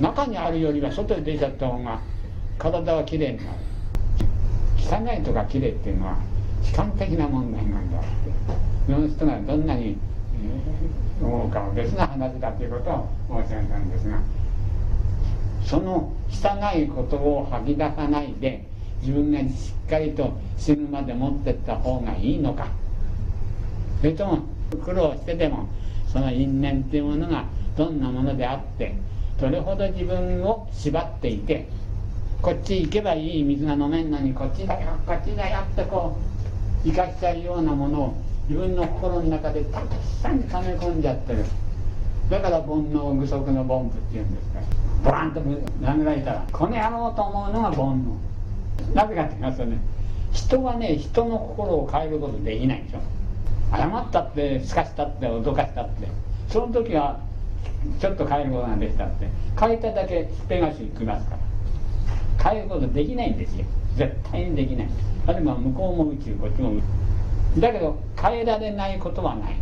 [0.00, 2.00] 中にあるよりは外に出ちゃった方が
[2.58, 3.48] 体はきれいになる。
[4.78, 6.16] 汚いとかきれいっていうのは
[6.62, 8.06] 主観的な問題なんだって。
[8.86, 9.96] その人がどんなに
[11.22, 14.18] 思うかは別な話だということを申し上げたんですが
[15.64, 18.66] その汚いことを吐き出さないで
[19.02, 19.44] 自分がし
[19.86, 22.68] っかりと死ぬまで持ってった方がいいのか
[24.00, 24.38] それとも
[24.84, 25.68] 苦労してでも
[26.12, 27.44] その因縁っていうものが
[27.76, 28.94] どんなものであって
[29.40, 31.68] どれほど自分を縛っていて
[32.42, 36.16] こっち行けばいい水が飲めんのにこっちだよこっちだよってこ
[36.84, 38.14] う生かしちゃうようなものを
[38.48, 39.86] 自分の心の中でたく
[40.22, 41.44] さん溜め込んじゃってる。
[42.30, 44.60] だから煩悩具足の凡夫っていうんですか。
[44.60, 44.66] ら
[45.04, 48.04] ボランと殴られたらこの野郎と思うのが煩
[48.92, 48.94] 悩。
[48.94, 49.78] なぜかって言いますとね。
[50.32, 53.19] 人はね人の心を変えることできないでしょ。
[53.70, 56.08] 謝ったってすかしたって脅かしたって。
[56.48, 57.20] その時は
[58.00, 59.28] ちょっと変えることができたって。
[59.58, 61.36] 変えただけペガシきますか
[62.38, 62.50] ら。
[62.50, 63.64] 変えることできないんですよ。
[63.96, 64.88] 絶対にできない。
[65.26, 66.82] あるいは向こうも宇宙こっちも宇
[67.54, 67.60] 宙。
[67.60, 69.56] だけど変えられないことはない。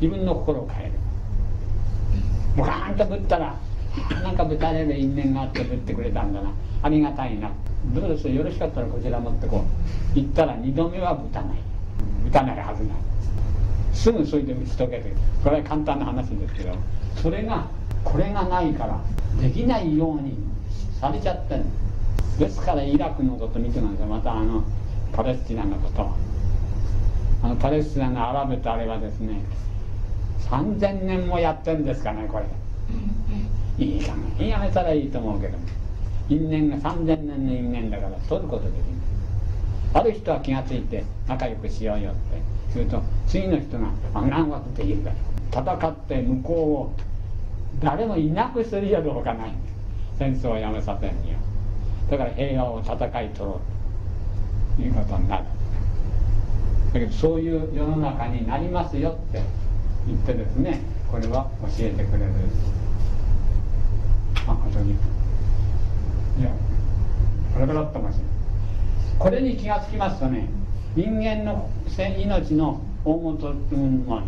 [0.00, 0.92] 自分の心を変える。
[2.56, 3.56] ボカーンとぶったら
[4.22, 6.50] なんかぶたれる因縁があってぶってくれたんだな。
[6.82, 7.50] ありがたいな。
[7.94, 8.28] どうです？
[8.28, 9.64] よろしかったらこちら持ってこ
[10.14, 10.18] う。
[10.18, 11.58] 行ったら二度目はぶたない。
[12.24, 12.96] ぶたないはずない。
[13.92, 15.12] すぐそれで打ち解けて
[15.42, 16.74] これは簡単な話ですけど
[17.22, 17.66] それが
[18.04, 19.00] これがないから
[19.40, 20.36] できないように
[21.00, 21.64] されちゃってる
[22.38, 24.64] ですからイラクのこと見てますよまたあの
[25.12, 26.10] パレスチナのこと。
[27.44, 29.42] あのパレスチナのアラブとあれはですね
[30.48, 32.44] 3000年もやってるんですかねこれ。
[33.84, 35.58] いいかげやめたらいいと思うけど。
[36.28, 38.82] 因縁が3000年の因縁だから取ることできない。
[39.94, 42.20] ある人は気が付いて仲良くしようよって。
[42.72, 45.10] すると次の人が「あ何枠できるか
[45.60, 46.92] ら戦って向こうを
[47.80, 49.52] 誰もいなくするよどうかない。
[50.18, 51.38] 戦争をやめさせるには。
[52.10, 53.60] だから平和を戦い取ろ
[54.76, 55.44] うということになる
[56.92, 59.40] だけどそういう世の中になりますよって
[60.06, 62.32] 言ってですねこれは教えてくれる。
[64.46, 64.94] ああとにい
[66.42, 66.50] や
[67.54, 68.26] これからだったかもしれない
[69.18, 70.48] これに気がつきますとね
[70.94, 74.22] 人間の命の大元というのは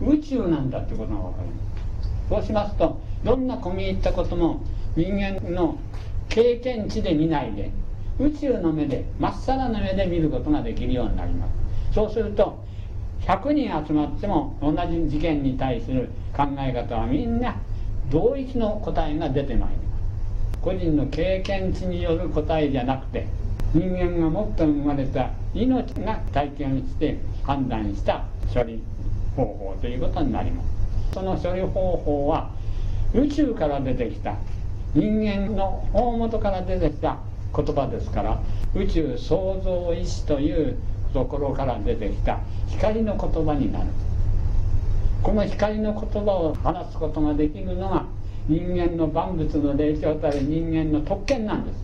[0.00, 1.54] 宇宙なんだってことが分かりま
[2.02, 2.08] す。
[2.28, 4.60] そうしますとどんな込み入ったことも
[4.96, 5.76] 人間の
[6.28, 7.70] 経験値で見ないで
[8.18, 11.94] 宇宙の目でまっさらな目で見ることができるようになります。
[11.94, 12.62] そうすると
[13.22, 17.56] 100人集まっても同じ事件に対する考え方はみんな
[18.10, 19.82] 同一の答えが出てまいりま
[20.52, 20.58] す。
[20.60, 23.26] 個人の経験値による答えじゃなくて
[23.74, 28.80] 人間がもっと生まれた命が体験して判断した処理
[29.34, 30.68] 方法ということになります。
[31.12, 32.50] その処理方法は
[33.12, 34.36] 宇宙から出てきた
[34.94, 37.18] 人間の大元から出てきた
[37.54, 38.40] 言葉ですから
[38.76, 40.76] 宇宙創造意志という
[41.12, 43.86] ところから出てきた光の言葉になる。
[45.20, 48.04] この光の言葉を話すことができるのが
[48.46, 51.83] 人間の万物の霊長たる人間の特権なんです。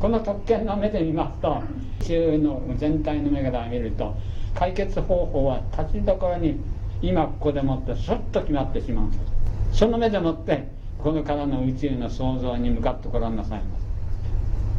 [0.00, 1.62] この特権の目で見ますと
[2.00, 4.16] 宇宙の全体の目から見ると
[4.54, 6.58] 解決方法は立ちどころに
[7.02, 9.04] 今ここでもってスッと決まってしまう。
[9.06, 13.86] んですその目でもってこのからの宇宙の創造に向かってご覧なさいます。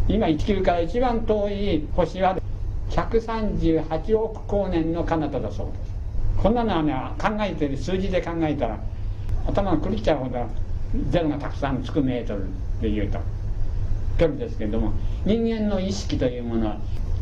[0.08, 2.38] 今地球から一番遠い星は
[2.90, 6.42] 138億光年の彼方だそうです。
[6.42, 8.80] こんなのはね考えてる数字で考えたら
[9.48, 10.48] 頭が狂っちゃうほど
[11.12, 12.48] ゼロがたくさんつくメートル
[12.82, 13.20] でいうと。
[14.22, 14.94] 距離ですけれども
[15.26, 16.78] 人間の意識というものは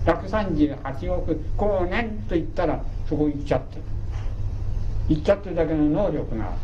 [0.06, 3.82] 138億光年と言ったらそこ行っちゃってる。
[5.08, 6.56] 行っちゃってるだけの能力がある。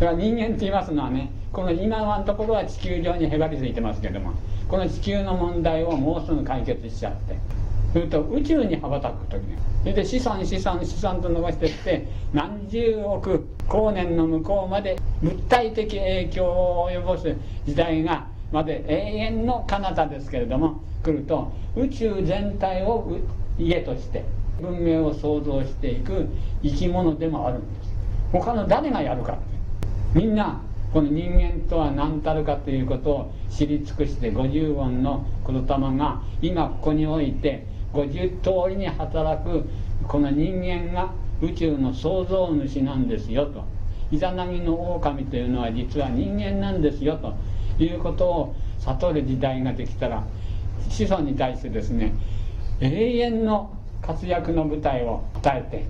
[0.00, 4.34] だから人間って言いますのはねこの今のところは地球上にへばりついてますけども
[4.68, 7.38] この地球の問題をもうすぐ解決しちゃって。
[7.94, 23.18] それと宇宙に羽ばたく時にそれで子孫子孫子孫と伸ばしていって何十億光年の向こうまで物体的影響を及ぼす時代がまで永遠の彼方ですけれども来ると宇宙全体を
[23.58, 24.24] 家として
[24.62, 26.28] 文明を創造していく
[26.62, 27.90] 生き物でもあるんです。
[28.30, 29.38] 他の誰がやるか
[30.14, 30.60] みんな
[30.92, 39.64] この人間とは何たるかということを知り尽くして50音の言霊が今ここにおいて50通りに働く
[40.06, 43.64] この人間が宇宙の創造主なんですよと。
[44.12, 47.34] イザナギの狼というのは実は人間なんですよと。
[47.78, 50.24] いうことを悟る時代ができたら
[50.88, 52.12] 子孫に対してですね
[52.80, 53.70] 永遠の
[54.02, 55.86] 活躍の舞台を与えて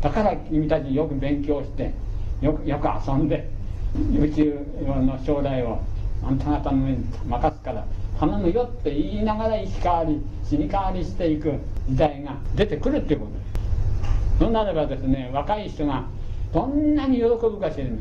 [0.00, 1.92] だから君たちよく勉強して
[2.40, 3.48] よくよく遊んで
[4.18, 5.80] 宇宙の将来を
[6.22, 7.84] あんた方の上に任すから
[8.18, 11.54] 頼むよって言いながら生き変わり死に変わりしていく
[11.88, 13.32] 時代が出てくるっていうこと。
[13.32, 16.04] ですそうなればですね若い人が
[16.52, 17.92] どんなに喜ぶか知れない。